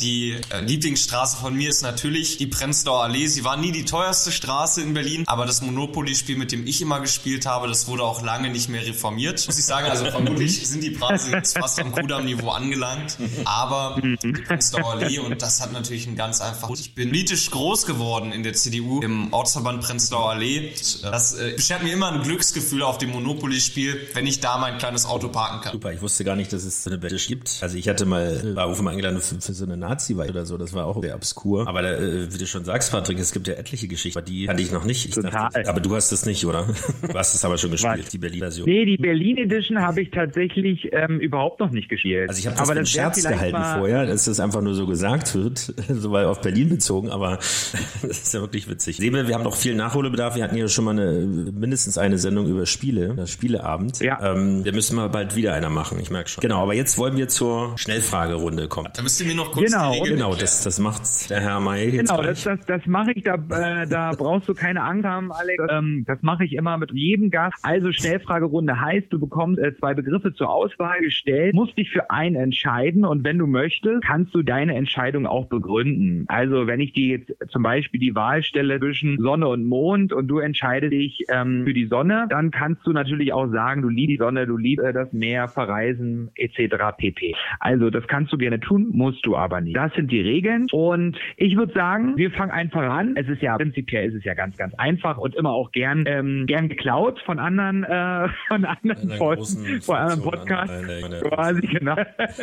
Die 0.00 0.36
äh, 0.50 0.60
Lieblingsstraße 0.60 1.36
von 1.38 1.54
mir 1.54 1.68
ist 1.68 1.82
natürlich 1.82 2.38
die 2.38 2.46
Prenzlauer 2.46 3.04
Allee. 3.04 3.26
Sie 3.26 3.44
war 3.44 3.56
nie 3.56 3.72
die 3.72 3.84
teuerste 3.84 4.32
Straße 4.32 4.80
in 4.80 4.94
Berlin, 4.94 5.24
aber 5.26 5.46
das 5.46 5.62
Monopoly-Spiel, 5.62 6.36
mit 6.36 6.52
dem 6.52 6.66
ich 6.66 6.80
immer 6.80 7.00
gespielt 7.00 7.46
habe, 7.46 7.68
das 7.68 7.86
wurde 7.86 8.02
auch 8.02 8.22
lange 8.22 8.50
nicht 8.50 8.68
mehr 8.68 8.86
reformiert. 8.86 9.46
Muss 9.46 9.58
ich 9.58 9.64
sagen, 9.64 9.88
also 9.88 10.04
vermutlich 10.10 10.66
sind 10.66 10.82
die 10.82 10.90
Preise 10.90 11.32
jetzt 11.32 11.58
fast 11.58 11.80
am 11.80 11.92
Kudamm-Niveau 11.92 12.50
angelangt, 12.50 13.18
aber 13.44 14.00
die 14.00 14.32
Prenzlauer 14.32 14.92
Allee 14.92 15.18
und 15.18 15.42
das 15.42 15.60
hat 15.60 15.72
natürlich 15.72 16.06
ein 16.06 16.16
ganz 16.16 16.40
einfach. 16.40 16.70
Ich 16.70 16.94
bin 16.94 17.08
politisch 17.08 17.50
groß 17.50 17.86
geworden 17.86 18.32
in 18.32 18.42
der 18.42 18.52
CDU 18.52 19.00
im 19.00 19.32
Ortsverband 19.32 19.82
Prenzlauer 19.82 20.30
Allee. 20.30 20.72
Das 21.02 21.34
äh, 21.34 21.54
beschert 21.56 21.82
mir 21.82 21.92
immer 21.92 22.12
ein 22.12 22.22
Glücksgefühl 22.22 22.82
auf 22.82 22.98
dem 22.98 23.10
Monopoly-Spiel, 23.10 24.08
wenn 24.14 24.26
ich 24.26 24.40
da 24.40 24.58
mein 24.58 24.78
kleines 24.78 25.06
Auto 25.06 25.28
parken 25.28 25.60
kann. 25.62 25.72
Super, 25.72 25.92
ich 25.92 26.02
wusste 26.02 26.24
gar 26.24 26.36
nicht, 26.36 26.52
dass 26.52 26.64
es 26.64 26.84
so 26.84 26.90
eine 26.90 27.02
Wette 27.02 27.16
gibt. 27.16 27.58
Also 27.62 27.76
ich 27.76 27.88
hatte 27.88 28.06
mal, 28.06 28.54
war 28.54 28.66
auf 28.66 28.80
eingeladen 29.06 29.20
für, 29.20 29.40
für 29.40 29.52
so 29.52 29.64
eine 29.64 29.76
Nazi-Wahl 29.76 30.30
oder 30.30 30.46
so, 30.46 30.56
das 30.56 30.72
war 30.72 30.86
auch 30.86 31.00
sehr 31.00 31.14
obskur. 31.14 31.68
Aber 31.68 31.82
da, 31.82 31.94
äh, 31.94 32.32
wie 32.32 32.38
du 32.38 32.46
schon 32.46 32.64
sagst, 32.64 32.90
Patrick, 32.90 33.18
es 33.18 33.32
gibt 33.32 33.48
ja 33.48 33.54
etliche 33.54 33.88
Geschichten, 33.88 34.24
die 34.24 34.46
kannte 34.46 34.62
ich 34.62 34.72
noch 34.72 34.84
nicht. 34.84 35.06
Ich 35.06 35.14
Total. 35.14 35.30
Dachte, 35.30 35.68
aber 35.68 35.80
du 35.80 35.94
hast 35.94 36.12
es 36.12 36.26
nicht, 36.26 36.44
oder? 36.46 36.66
Du 37.02 37.14
hast 37.14 37.34
es 37.34 37.44
aber 37.44 37.58
schon 37.58 37.70
gespielt, 37.70 38.04
Was? 38.04 38.08
die 38.10 38.18
Berlin-Version. 38.18 38.68
Nee, 38.68 38.84
die 38.84 38.96
Berlin 38.96 39.38
Edition 39.38 39.80
habe 39.80 40.02
ich 40.02 40.10
tatsächlich 40.10 40.88
ähm, 40.92 41.20
überhaupt 41.20 41.60
noch 41.60 41.70
nicht 41.70 41.88
gespielt. 41.88 42.28
Also 42.28 42.38
ich 42.38 42.46
habe 42.46 42.56
das 42.56 42.68
aber 42.68 42.78
das 42.78 42.90
Scherz 42.90 43.22
gehalten 43.22 43.78
vorher, 43.78 44.06
dass 44.06 44.24
das 44.24 44.40
einfach 44.40 44.62
nur 44.62 44.74
so 44.74 44.86
gesagt 44.86 45.34
wird, 45.34 45.58
so 45.88 46.10
weil 46.12 46.26
auf 46.26 46.40
Berlin 46.40 46.68
bezogen, 46.68 47.10
aber 47.10 47.36
das 48.02 48.02
ist 48.02 48.34
ja 48.34 48.40
wirklich 48.40 48.68
witzig. 48.68 48.96
Sebe, 48.96 49.28
wir 49.28 49.34
haben 49.34 49.44
noch 49.44 49.56
viel 49.56 49.74
Nachholbedarf. 49.74 50.36
Wir 50.36 50.44
hatten 50.44 50.56
hier 50.56 50.68
schon 50.68 50.84
mal 50.84 50.92
eine, 50.92 51.12
mindestens 51.52 51.98
eine 51.98 52.18
Sendung 52.18 52.46
über 52.46 52.66
Spiele, 52.66 53.14
das 53.14 53.30
Spieleabend. 53.30 54.00
Ja. 54.00 54.32
Ähm, 54.32 54.64
da 54.64 54.72
müssen 54.72 54.96
wir 54.96 55.08
bald 55.08 55.36
wieder 55.36 55.54
einer 55.54 55.70
machen, 55.70 55.98
ich 56.00 56.10
merke 56.10 56.28
schon. 56.28 56.42
Genau, 56.42 56.62
aber 56.62 56.74
jetzt 56.74 56.98
wollen 56.98 57.16
wir 57.16 57.28
zur 57.28 57.76
Schnellfragerunde 57.76 58.68
kommen. 58.68 58.88
Da 58.96 59.02
müsst 59.02 59.20
ihr 59.20 59.26
mir 59.26 59.34
noch 59.34 59.52
kurz 59.52 59.70
genau, 59.70 59.92
Genau, 60.04 60.34
das, 60.34 60.64
das 60.64 60.80
macht 60.80 61.28
der 61.28 61.42
Herr 61.42 61.60
May 61.60 61.90
jetzt 61.90 62.08
Genau, 62.08 62.22
das, 62.22 62.44
das, 62.44 62.64
das 62.64 62.86
mache 62.86 63.12
ich, 63.12 63.24
da, 63.24 63.34
äh, 63.34 63.86
da 63.86 64.12
brauchst 64.16 64.48
du 64.48 64.54
keine 64.54 64.82
Angst 64.82 65.04
haben, 65.04 65.32
Alex. 65.32 65.62
Ähm, 65.70 66.04
das 66.06 66.22
mache 66.22 66.46
ich 66.46 66.54
immer 66.54 66.78
mit 66.78 66.92
jedem 66.92 67.30
Gast. 67.30 67.58
Also 67.62 67.92
Schnellfragerunde 67.92 68.80
heißt, 68.80 69.12
du 69.12 69.20
bekommst 69.20 69.60
äh, 69.60 69.76
zwei 69.76 69.92
Begriffe 69.92 70.32
zur 70.32 70.48
Auswahl 70.48 71.00
gestellt, 71.00 71.54
musst 71.54 71.76
dich 71.76 71.90
für 71.90 72.10
einen 72.10 72.36
entscheiden 72.36 73.04
und 73.04 73.22
wenn 73.22 73.36
du 73.36 73.46
möchtest, 73.46 74.02
kannst 74.02 74.34
du 74.34 74.42
deine 74.42 74.74
Entscheidung 74.74 75.26
auch 75.26 75.46
begründen. 75.46 76.24
Also 76.28 76.66
wenn 76.66 76.80
ich 76.80 76.94
dir 76.94 77.18
jetzt 77.18 77.32
zum 77.50 77.62
Beispiel 77.62 78.00
die 78.00 78.14
Wahl 78.14 78.42
stelle 78.42 78.80
zwischen 78.80 79.18
Sonne 79.18 79.46
und 79.48 79.66
Mond 79.66 80.14
und 80.14 80.26
du 80.28 80.38
entscheidest 80.38 80.94
dich 80.94 81.26
ähm, 81.28 81.64
für 81.66 81.74
die 81.74 81.86
Sonne, 81.86 82.28
dann 82.30 82.50
kannst 82.50 82.86
du 82.86 82.92
natürlich 82.92 83.34
auch 83.34 83.48
sagen, 83.48 83.82
du 83.82 83.90
liebst 83.90 84.06
die 84.06 84.16
Sonne, 84.18 84.46
du 84.46 84.56
liebst 84.56 84.86
äh, 84.86 84.92
das 84.94 85.12
Meer, 85.12 85.48
verreisen 85.48 86.30
etc. 86.36 86.76
pp. 86.96 87.34
Also 87.60 87.90
das 87.90 88.06
kannst 88.06 88.32
du 88.32 88.38
gerne 88.38 88.58
tun, 88.60 88.85
musst 88.92 89.24
du 89.26 89.36
aber 89.36 89.60
nicht. 89.60 89.76
Das 89.76 89.92
sind 89.94 90.10
die 90.10 90.20
Regeln 90.20 90.66
und 90.72 91.18
ich 91.36 91.56
würde 91.56 91.72
sagen, 91.72 92.16
wir 92.16 92.30
fangen 92.30 92.52
einfach 92.52 92.82
an. 92.82 93.14
Es 93.16 93.28
ist 93.28 93.42
ja 93.42 93.56
prinzipiell 93.56 94.08
ist 94.08 94.14
es 94.14 94.24
ja 94.24 94.34
ganz 94.34 94.56
ganz 94.56 94.74
einfach 94.74 95.18
und 95.18 95.34
immer 95.34 95.50
auch 95.50 95.72
gern 95.72 96.04
ähm, 96.06 96.46
gern 96.46 96.68
geklaut 96.68 97.20
von 97.24 97.38
anderen 97.38 97.84
äh, 97.84 98.28
von 98.48 98.64
anderen 98.64 99.18
Posten, 99.18 99.80
von 99.82 99.96
anderen 99.96 100.22
Podcasts 100.22 100.86
quasi 101.22 101.60
genau. 101.62 101.96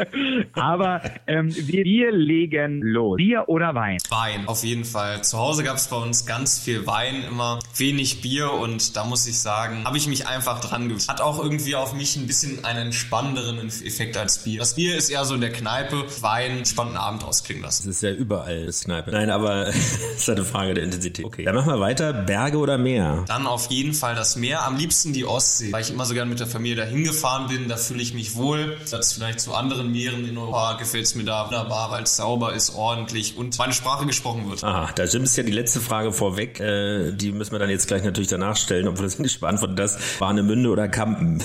aber 0.54 1.02
ähm, 1.28 1.50
wir, 1.56 1.84
wir 1.84 2.12
legen 2.12 2.82
los. 2.82 3.18
Bier 3.18 3.46
oder 3.48 3.76
Wein? 3.76 3.98
Wein 4.10 4.48
auf 4.48 4.64
jeden 4.64 4.86
Fall. 4.86 5.24
Zu 5.24 5.38
Hause 5.38 5.64
gab 5.64 5.78
es 5.78 5.88
bei 5.88 5.98
uns 5.98 6.26
ganz 6.26 6.60
viel 6.60 6.86
Wein, 6.88 7.24
immer 7.28 7.60
wenig 7.78 8.22
Bier 8.22 8.52
und 8.52 8.96
da 8.96 9.06
muss 9.06 9.28
ich 9.28 9.40
sagen, 9.40 9.86
habe 9.86 9.98
ich 9.98 10.08
mich 10.08 10.28
einfach 10.28 10.62
dran 10.62 10.90
gewöhnt. 10.90 11.08
Hat 11.08 11.22
auch 11.22 11.42
irgendwie 11.42 11.76
auf 11.76 11.94
mich 11.94 12.16
ein 12.16 12.28
bisschen 12.28 12.66
einen 12.66 12.88
entspannenderen 12.88 13.68
Effekt 13.68 14.18
als 14.18 14.44
Bier. 14.44 14.60
Das 14.60 14.76
Bier 14.76 14.96
ist 14.96 15.10
eher 15.10 15.26
so 15.26 15.36
in 15.36 15.42
der 15.42 15.52
Kneipe, 15.52 16.04
Wein, 16.22 16.33
entspannten 16.42 16.98
Abend 16.98 17.24
ausklingen 17.24 17.64
lassen. 17.64 17.88
Das 17.88 17.96
ist 17.96 18.04
ja 18.04 18.12
überall 18.12 18.70
Kneipe. 18.84 19.12
Nein, 19.12 19.30
aber 19.30 19.68
es 20.16 20.18
ist 20.18 20.30
eine 20.30 20.44
Frage 20.44 20.74
der 20.74 20.84
Intensität. 20.84 21.26
Okay, 21.26 21.44
dann 21.44 21.56
machen 21.56 21.68
wir 21.68 21.80
weiter. 21.80 22.14
Berge 22.14 22.58
oder 22.58 22.78
Meer? 22.78 23.24
Dann 23.28 23.48
auf 23.48 23.70
jeden 23.70 23.94
Fall 23.94 24.16
das 24.16 24.36
Meer. 24.36 24.66
Am 24.66 24.76
liebsten 24.76 25.14
die 25.14 25.26
Ostsee, 25.26 25.72
weil 25.72 25.82
ich 25.82 25.92
immer 25.92 26.06
so 26.06 26.14
gerne 26.14 26.30
mit 26.30 26.40
der 26.40 26.48
Familie 26.48 26.76
dahin 26.76 27.04
gefahren 27.04 27.48
bin. 27.48 27.68
Da 27.68 27.78
fühle 27.78 28.02
ich 28.02 28.14
mich 28.14 28.36
wohl. 28.36 28.78
Das 28.90 29.14
vielleicht 29.14 29.40
zu 29.40 29.54
anderen 29.54 29.92
Meeren 29.92 30.28
in 30.28 30.38
Europa 30.38 30.78
gefällt 30.78 31.06
es 31.06 31.16
mir 31.16 31.24
da 31.24 31.46
wunderbar, 31.46 31.92
weil 31.92 32.04
es 32.04 32.16
sauber 32.16 32.54
ist, 32.54 32.76
ordentlich 32.76 33.38
und 33.38 33.58
meine 33.58 33.74
Sprache 33.74 34.06
gesprochen 34.06 34.50
wird. 34.50 34.64
Aha, 34.64 34.92
da 34.96 35.04
ist 35.04 35.38
ja 35.38 35.44
die 35.44 35.52
letzte 35.52 35.80
Frage 35.80 36.12
vorweg. 36.12 36.60
Äh, 36.60 37.12
die 37.12 37.32
müssen 37.32 37.52
wir 37.52 37.60
dann 37.60 37.70
jetzt 37.70 37.88
gleich 37.88 38.04
natürlich 38.04 38.30
danach 38.30 38.58
stellen, 38.58 38.88
obwohl 38.88 39.06
das 39.06 39.20
nicht 39.20 39.40
beantwortet 39.40 39.80
das. 39.80 39.98
Warnemünde 40.20 40.70
oder 40.70 40.88
Kampen? 40.88 41.44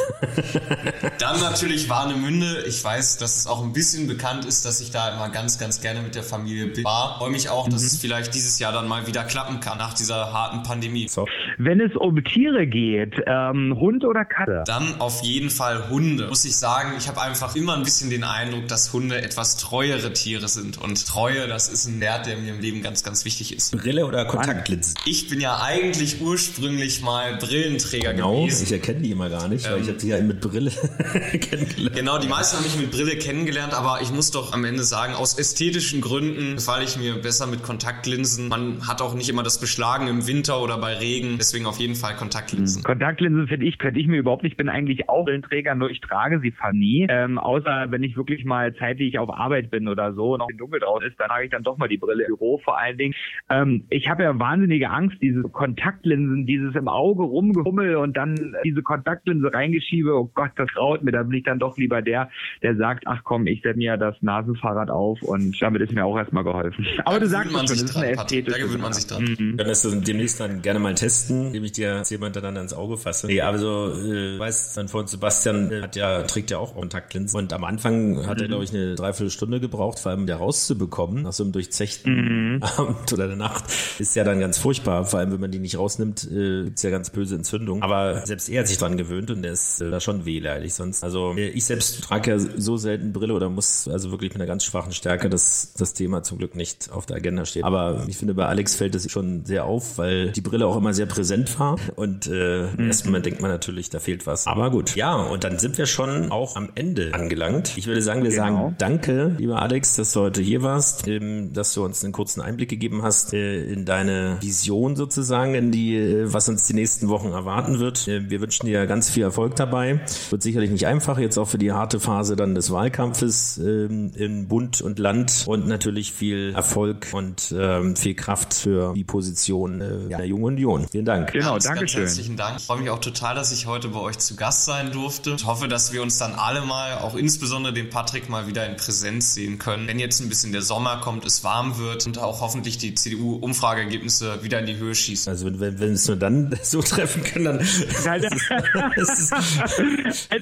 dann 1.19 1.41
natürlich 1.41 1.89
Warnemünde. 1.89 2.65
Ich 2.67 2.83
weiß, 2.83 3.19
dass 3.19 3.37
es 3.37 3.47
auch 3.47 3.63
ein 3.63 3.73
bisschen 3.73 4.07
bekannt 4.07 4.45
ist, 4.45 4.65
dass 4.65 4.78
ich 4.81 4.91
da 4.91 5.15
immer 5.15 5.29
ganz, 5.29 5.59
ganz 5.59 5.81
gerne 5.81 6.03
mit 6.03 6.15
der 6.15 6.23
Familie 6.23 6.67
bin. 6.69 6.85
War. 6.85 7.19
Freue 7.19 7.31
mich 7.31 7.49
auch, 7.49 7.69
dass 7.69 7.83
mhm. 7.83 7.87
es 7.87 7.99
vielleicht 7.99 8.35
dieses 8.35 8.59
Jahr 8.59 8.73
dann 8.73 8.89
mal 8.89 9.07
wieder 9.07 9.25
klappen 9.25 9.61
kann 9.61 9.79
nach 9.79 9.95
dieser 9.95 10.33
harten 10.33 10.63
Pandemie. 10.63 11.09
So. 11.09 11.27
Wenn 11.59 11.81
es 11.81 11.97
um 11.97 12.23
Tiere 12.25 12.67
geht, 12.67 13.15
ähm, 13.27 13.77
Hund 13.79 14.05
oder 14.05 14.25
Katze? 14.25 14.65
Dann 14.67 15.01
auf 15.01 15.23
jeden 15.23 15.51
Fall 15.51 15.89
Hunde. 15.89 16.29
Muss 16.29 16.45
ich 16.45 16.57
sagen, 16.57 16.93
ich 16.99 17.09
habe 17.09 17.21
einfach 17.21 17.57
immer 17.57 17.77
ein 17.77 17.83
bisschen 17.83 18.11
den 18.11 18.25
Eindruck, 18.25 18.69
dass 18.69 18.93
Hunde 18.93 19.21
etwas 19.23 19.57
treuere 19.57 20.13
Tiere 20.13 20.49
sind. 20.49 20.79
Und 20.79 21.07
Treue, 21.07 21.49
das 21.49 21.69
ist 21.69 21.87
ein 21.87 22.01
Wert, 22.01 22.27
der 22.27 22.37
mir 22.37 22.53
im 22.55 22.61
Leben 22.61 22.83
ganz, 22.83 23.03
ganz 23.03 23.25
wichtig 23.25 23.55
ist. 23.55 23.77
Brille 23.77 24.07
oder 24.07 24.25
Kontaktlinsen? 24.25 24.95
Ich 25.05 25.29
bin 25.29 25.41
ja 25.41 25.61
eigentlich 25.61 26.21
ursprünglich 26.21 27.03
mal 27.03 27.37
Brillenträger 27.37 28.15
genau, 28.15 28.43
gewesen. 28.43 28.65
Ich 28.65 28.73
erkenne 28.73 29.01
die 29.01 29.11
immer 29.11 29.29
gar 29.29 29.49
nicht, 29.49 29.67
ähm, 29.67 29.73
weil 29.73 29.83
ich 29.83 29.89
habe 29.89 30.01
sie 30.01 30.09
ja 30.09 30.21
mit 30.21 30.41
Brille 30.41 30.71
kennengelernt. 31.41 31.97
Genau, 31.97 32.19
die 32.19 32.29
meisten 32.29 32.57
haben 32.57 32.65
mich 32.65 32.77
mit 32.77 32.91
Brille 32.91 33.17
kennengelernt, 33.17 33.75
aber 33.75 34.01
ich 34.03 34.13
muss 34.13 34.31
doch 34.31 34.53
am 34.53 34.65
Ende 34.69 34.83
sagen, 34.83 35.15
aus 35.15 35.39
ästhetischen 35.39 36.01
Gründen 36.01 36.57
gefalle 36.57 36.85
ich 36.85 36.99
mir 36.99 37.15
besser 37.21 37.47
mit 37.47 37.63
Kontaktlinsen. 37.63 38.49
Man 38.49 38.87
hat 38.87 39.01
auch 39.01 39.15
nicht 39.15 39.29
immer 39.29 39.43
das 39.43 39.61
Beschlagen 39.61 40.09
im 40.09 40.27
Winter 40.27 40.63
oder 40.63 40.79
bei 40.79 40.95
Regen, 40.95 41.37
deswegen 41.39 41.67
auf 41.67 41.79
jeden 41.79 41.95
Fall 41.95 42.15
Kontaktlinsen. 42.17 42.83
Kontaktlinsen 42.83 43.49
finde 43.49 43.67
ich, 43.67 43.79
könnte 43.79 44.01
ich 44.01 44.07
mir 44.07 44.19
überhaupt 44.19 44.43
nicht. 44.43 44.53
Ich 44.53 44.57
bin 44.57 44.69
eigentlich 44.69 45.09
auch 45.09 45.25
Brillenträger, 45.25 45.75
nur 45.75 45.91
ich 45.91 46.01
trage 46.01 46.41
sie 46.41 46.51
fast 46.53 46.75
nie. 46.75 47.07
Ähm, 47.09 47.39
außer 47.39 47.87
wenn 47.91 48.03
ich 48.03 48.17
wirklich 48.17 48.45
mal 48.45 48.75
zeitlich 48.75 49.19
auf 49.19 49.31
Arbeit 49.31 49.71
bin 49.71 49.89
oder 49.89 50.15
so, 50.15 50.37
noch 50.37 50.49
in 50.49 50.57
Dunkel 50.57 50.81
draußen 50.81 51.09
ist, 51.09 51.21
dann 51.21 51.29
trage 51.29 51.45
ich 51.45 51.51
dann 51.51 51.63
doch 51.63 51.77
mal 51.77 51.89
die 51.89 51.99
Brille 51.99 52.25
im 52.25 52.29
Büro 52.29 52.59
vor 52.59 52.79
allen 52.79 52.99
Dingen. 52.99 53.15
Ähm, 53.51 53.85
ich 53.91 54.09
habe 54.09 54.23
ja 54.23 54.39
wahnsinnige 54.39 54.91
Angst, 54.91 55.17
diese 55.21 55.43
Kontaktlinsen, 55.43 56.47
dieses 56.47 56.75
im 56.75 56.89
Auge 56.89 57.23
rumgefummel 57.23 57.97
und 57.97 58.17
dann 58.17 58.55
diese 58.65 58.83
Kontaktlinse 58.83 59.53
reingeschiebe. 59.53 60.15
Oh 60.15 60.31
Gott, 60.35 60.53
das 60.57 60.69
graut 60.69 61.03
mir. 61.03 61.13
Da 61.13 61.23
bin 61.23 61.39
ich 61.39 61.45
dann 61.45 61.59
doch 61.59 61.77
lieber 61.77 62.03
der, 62.03 62.31
der 62.63 62.77
sagt, 62.77 63.07
ach 63.07 63.23
komm, 63.25 63.47
ich 63.47 63.63
setze 63.63 63.79
mir 63.79 63.97
das 63.97 64.17
Nasenfahrrad 64.59 64.91
auf 64.91 65.23
und 65.23 65.57
damit 65.61 65.83
ist 65.83 65.93
mir 65.93 66.05
auch 66.05 66.17
erstmal 66.17 66.45
geholfen. 66.45 66.87
Aber 67.05 67.21
du 67.21 67.29
sagst 67.29 67.53
schon, 67.53 67.67
das 67.67 67.83
ist 67.83 67.97
eine 67.97 68.13
Ästhetik. 68.13 68.53
Da 68.53 68.59
gewöhnt 68.59 68.83
man 68.83 68.93
sich 68.93 69.07
dran. 69.07 69.25
Mhm. 69.25 69.57
Dann 69.57 69.67
lässt 69.67 69.85
du 69.85 69.91
demnächst 69.91 70.41
dann 70.41 70.63
gerne 70.63 70.79
mal 70.79 70.95
testen, 70.95 71.47
indem 71.47 71.65
ich 71.65 71.73
dir 71.73 72.03
jemand 72.09 72.37
dann 72.37 72.57
ans 72.57 72.73
Auge 72.73 72.97
fasse. 72.97 73.27
Nee, 73.27 73.41
also, 73.41 73.93
äh, 73.93 74.39
weißt, 74.39 74.77
dann 74.77 74.89
von 74.89 75.07
Sebastian 75.07 75.71
äh, 75.71 75.83
hat 75.83 75.97
ja, 75.97 76.23
trägt 76.23 76.51
ja 76.51 76.59
auch 76.59 76.75
Kontaktlinsen 76.75 77.39
und 77.39 77.53
am 77.53 77.65
Anfang 77.65 78.27
hat 78.27 78.39
mhm. 78.39 78.43
er, 78.43 78.49
glaube 78.49 78.65
ich, 78.65 78.75
eine 78.75 78.95
Dreiviertelstunde 78.95 79.61
gebraucht, 79.61 79.99
vor 79.99 80.11
allem 80.11 80.27
der 80.27 80.37
rauszubekommen, 80.37 81.23
nach 81.23 81.33
so 81.33 81.45
einem 81.45 81.53
durchzechten 81.53 82.57
mhm. 82.57 82.63
Abend 82.77 83.13
oder 83.13 83.27
der 83.27 83.37
Nacht. 83.37 83.65
Ist 83.99 84.17
ja 84.17 84.25
dann 84.25 84.41
ganz 84.41 84.59
furchtbar, 84.59 85.05
vor 85.05 85.21
allem 85.21 85.33
wenn 85.33 85.41
man 85.41 85.51
die 85.51 85.59
nicht 85.59 85.79
rausnimmt, 85.79 86.29
äh, 86.31 86.65
gibt's 86.65 86.83
ja 86.83 86.91
ganz 86.91 87.11
böse 87.11 87.35
Entzündungen. 87.35 87.83
Aber 87.83 88.27
selbst 88.27 88.49
er 88.49 88.61
hat 88.61 88.69
sich 88.69 88.79
dran 88.79 88.97
gewöhnt 88.97 89.31
und 89.31 89.43
der 89.43 89.53
ist 89.53 89.81
äh, 89.81 89.91
da 89.91 90.01
schon 90.01 90.25
wehleidig 90.25 90.75
sonst. 90.75 91.05
Also 91.05 91.35
äh, 91.37 91.49
ich 91.49 91.65
selbst 91.65 92.03
trage 92.03 92.31
ja 92.31 92.39
so 92.39 92.77
selten 92.77 93.13
Brille 93.13 93.35
oder 93.35 93.49
muss 93.49 93.89
also 93.89 94.11
wirklich 94.11 94.33
einer 94.39 94.47
ganz 94.47 94.65
schwachen 94.65 94.93
Stärke, 94.93 95.29
dass 95.29 95.73
das 95.77 95.95
Thema 95.95 96.23
zum 96.23 96.39
Glück 96.39 96.55
nicht 96.55 96.91
auf 96.93 97.07
der 97.07 97.17
Agenda 97.17 97.45
steht. 97.45 97.65
Aber 97.65 98.05
ich 98.07 98.17
finde, 98.17 98.35
bei 98.35 98.47
Alex 98.47 98.77
fällt 98.77 98.95
es 98.95 99.11
schon 99.11 99.45
sehr 99.45 99.65
auf, 99.65 99.99
weil 99.99 100.31
die 100.33 100.41
Brille 100.41 100.67
auch 100.67 100.77
immer 100.77 100.95
sehr 100.95 101.07
präsent 101.07 101.59
war. 101.59 101.77
Und 101.97 102.27
äh, 102.27 102.69
im 102.71 102.87
ersten 102.87 103.09
Moment 103.09 103.27
denkt 103.27 103.41
man 103.41 103.51
natürlich, 103.51 103.91
da 103.91 103.99
fehlt 103.99 104.27
was. 104.27 104.47
Aber 104.47 104.71
gut. 104.71 104.95
Ja, 104.97 105.17
und 105.17 105.45
dann 105.45 105.59
sind 105.59 105.79
wir 105.79 105.87
schon 105.87 106.31
auch 106.31 106.57
am 106.57 106.71
Ende 106.75 107.13
angelangt. 107.13 107.77
Ich 107.77 107.87
würde 107.87 108.03
sagen, 108.03 108.23
wir 108.23 108.31
genau. 108.31 108.43
sagen 108.43 108.75
Danke, 108.79 109.35
lieber 109.39 109.61
Alex, 109.61 109.97
dass 109.97 110.13
du 110.13 110.21
heute 110.21 110.43
hier 110.43 110.63
warst, 110.63 111.07
ähm, 111.09 111.53
dass 111.53 111.75
du 111.75 111.85
uns 111.85 112.05
einen 112.05 112.13
kurzen 112.13 112.41
Einblick 112.41 112.69
gegeben 112.69 113.03
hast 113.03 113.33
äh, 113.33 113.65
in 113.65 113.85
deine 113.85 114.37
Vision 114.41 114.97
sozusagen, 114.97 115.55
in 115.55 115.71
die, 115.71 115.97
äh, 115.97 116.33
was 116.33 116.49
uns 116.49 116.67
die 116.67 116.75
nächsten 116.75 117.09
Wochen 117.09 117.29
erwarten 117.29 117.79
wird. 117.79 118.07
Äh, 118.09 118.31
wir 118.31 118.41
wünschen 118.41 118.67
dir 118.67 118.87
ganz 118.87 119.11
viel 119.11 119.23
Erfolg 119.23 119.57
dabei. 119.57 120.01
Wird 120.31 120.43
sicherlich 120.43 120.71
nicht 120.71 120.87
einfach, 120.87 121.19
jetzt 121.19 121.39
auch 121.39 121.49
für 121.49 121.59
die 121.59 121.73
harte 121.73 122.01
Phase 122.01 122.37
dann 122.37 122.55
des 122.55 122.71
Wahlkampfes 122.71 123.59
ähm, 123.59 124.13
in 124.29 124.47
Bund 124.47 124.83
und 124.83 124.99
Land 124.99 125.45
und 125.47 125.67
natürlich 125.67 126.13
viel 126.13 126.53
Erfolg 126.55 127.09
und 127.13 127.55
ähm, 127.57 127.97
viel 127.97 128.15
Kraft 128.15 128.53
für 128.53 128.93
die 128.93 129.05
Position 129.05 129.81
äh, 129.81 130.09
der 130.11 130.27
Jungen 130.27 130.45
Union. 130.45 130.87
Vielen 130.91 131.07
Dank. 131.07 131.33
Genau, 131.33 131.53
ganz, 131.53 131.65
danke 131.65 131.81
ganz 131.81 131.93
schön. 131.93 132.03
Herzlichen 132.03 132.37
Dank. 132.37 132.59
Ich 132.59 132.67
freue 132.67 132.81
mich 132.81 132.91
auch 132.91 132.99
total, 132.99 133.35
dass 133.35 133.53
ich 133.53 133.67
heute 133.67 133.89
bei 133.89 134.01
euch 134.01 134.19
zu 134.19 134.37
Gast 134.37 134.67
sein 134.67 134.93
durfte. 134.93 135.31
Ich 135.31 135.47
hoffe, 135.47 135.67
dass 135.67 135.93
wir 135.93 136.03
uns 136.03 136.19
dann 136.19 136.35
alle 136.35 136.61
mal, 136.61 136.99
auch 136.99 137.15
insbesondere 137.15 137.73
den 137.73 137.89
Patrick 137.89 138.29
mal 138.29 138.47
wieder 138.47 138.67
in 138.69 138.77
Präsenz 138.77 139.33
sehen 139.35 139.59
können. 139.59 139.89
Wenn 139.89 139.99
jetzt 139.99 140.21
ein 140.21 140.29
bisschen 140.29 140.53
der 140.53 140.61
Sommer 140.63 141.01
kommt, 141.01 141.25
es 141.25 141.43
warm 141.43 141.79
wird 141.79 142.07
und 142.07 142.19
auch 142.19 142.43
hoffentlich 142.43 142.77
die 142.77 142.95
CDU-Umfrageergebnisse 142.95 144.43
wieder 144.43 144.61
in 144.61 144.67
die 144.67 144.77
Höhe 144.77 144.95
schießen. 144.95 145.31
Also 145.31 145.47
wenn, 145.47 145.81
wenn, 145.81 145.93
es 145.93 146.07
nur 146.07 146.17
dann 146.17 146.55
so 146.63 146.83
treffen 146.83 147.25
können, 147.25 147.45
dann. 147.47 147.59
also 147.59 148.29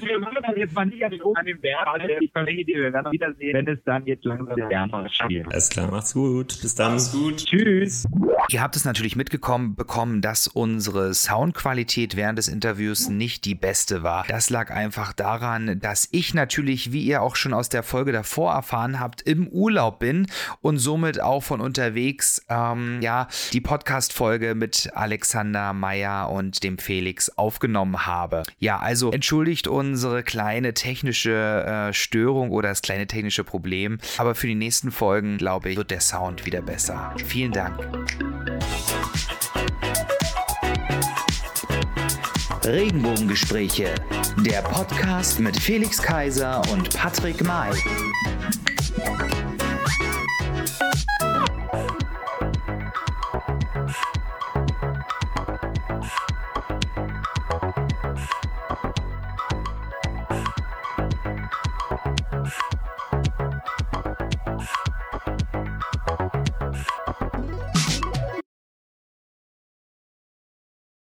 wir 0.05 0.19
machen 0.19 0.37
das 0.45 0.57
jetzt 0.57 0.73
mal 0.73 0.85
nicht 0.85 1.03
an 1.03 1.11
den, 1.11 1.21
an 1.21 1.45
den 1.45 1.61
Berg. 1.61 1.87
Ich 2.19 2.31
verlinke 2.31 2.65
dir, 2.65 2.83
wir 2.83 2.93
werden 2.93 3.11
wiedersehen, 3.11 3.53
wenn 3.53 3.67
es 3.67 3.76
dann 3.85 4.05
jetzt 4.05 4.25
langsam 4.25 4.57
wärmer 4.57 5.09
spielt. 5.09 5.47
Alles 5.47 5.69
klar, 5.69 5.89
macht's 5.91 6.13
gut. 6.13 6.59
Bis 6.61 6.75
dann. 6.75 6.93
Macht's 6.93 7.11
gut. 7.11 7.45
Tschüss. 7.45 8.07
Ihr 8.49 8.61
habt 8.61 8.75
es 8.75 8.85
natürlich 8.85 9.15
mitgekommen 9.15 9.75
bekommen, 9.75 10.21
dass 10.21 10.47
unsere 10.47 11.13
Soundqualität 11.13 12.15
während 12.15 12.37
des 12.37 12.47
Interviews 12.47 13.09
nicht 13.09 13.45
die 13.45 13.55
beste 13.55 14.03
war. 14.03 14.25
Das 14.27 14.49
lag 14.49 14.71
einfach 14.71 15.13
daran, 15.13 15.79
dass 15.79 16.07
ich 16.11 16.33
natürlich, 16.33 16.91
wie 16.91 17.03
ihr 17.03 17.21
auch 17.21 17.35
schon 17.35 17.53
aus 17.53 17.69
der 17.69 17.83
Folge 17.83 18.11
davor 18.11 18.53
erfahren 18.53 18.99
habt, 18.99 19.21
im 19.21 19.47
Urlaub 19.47 19.99
bin 19.99 20.27
und 20.61 20.77
somit 20.77 21.21
auch 21.21 21.43
von 21.43 21.61
unterwegs 21.61 22.45
ähm, 22.49 23.01
ja 23.01 23.27
die 23.53 23.61
Podcast-Folge 23.61 24.55
mit 24.55 24.91
Alexander 24.93 25.73
Meyer 25.73 26.29
und 26.29 26.63
dem 26.63 26.77
Felix 26.77 27.29
aufgenommen 27.29 28.05
habe. 28.05 28.43
Ja, 28.59 28.79
also 28.79 29.11
entschuldigt 29.11 29.67
unsere 29.67 30.23
kleine 30.23 30.73
technische 30.73 31.89
äh, 31.89 31.93
Störung 31.93 32.51
oder 32.51 32.69
das 32.69 32.81
kleine 32.81 33.07
technische 33.07 33.43
Problem, 33.67 33.97
aber 34.17 34.33
für 34.33 34.47
die 34.47 34.55
nächsten 34.55 34.91
Folgen, 34.91 35.37
glaube 35.37 35.71
ich, 35.71 35.77
wird 35.77 35.91
der 35.91 35.99
Sound 35.99 36.45
wieder 36.45 36.61
besser. 36.61 37.13
Vielen 37.25 37.51
Dank. 37.51 37.77
Regenbogengespräche, 42.63 43.93
der 44.37 44.61
Podcast 44.61 45.41
mit 45.41 45.57
Felix 45.57 46.01
Kaiser 46.01 46.61
und 46.71 46.95
Patrick 46.95 47.43
May. 47.43 47.73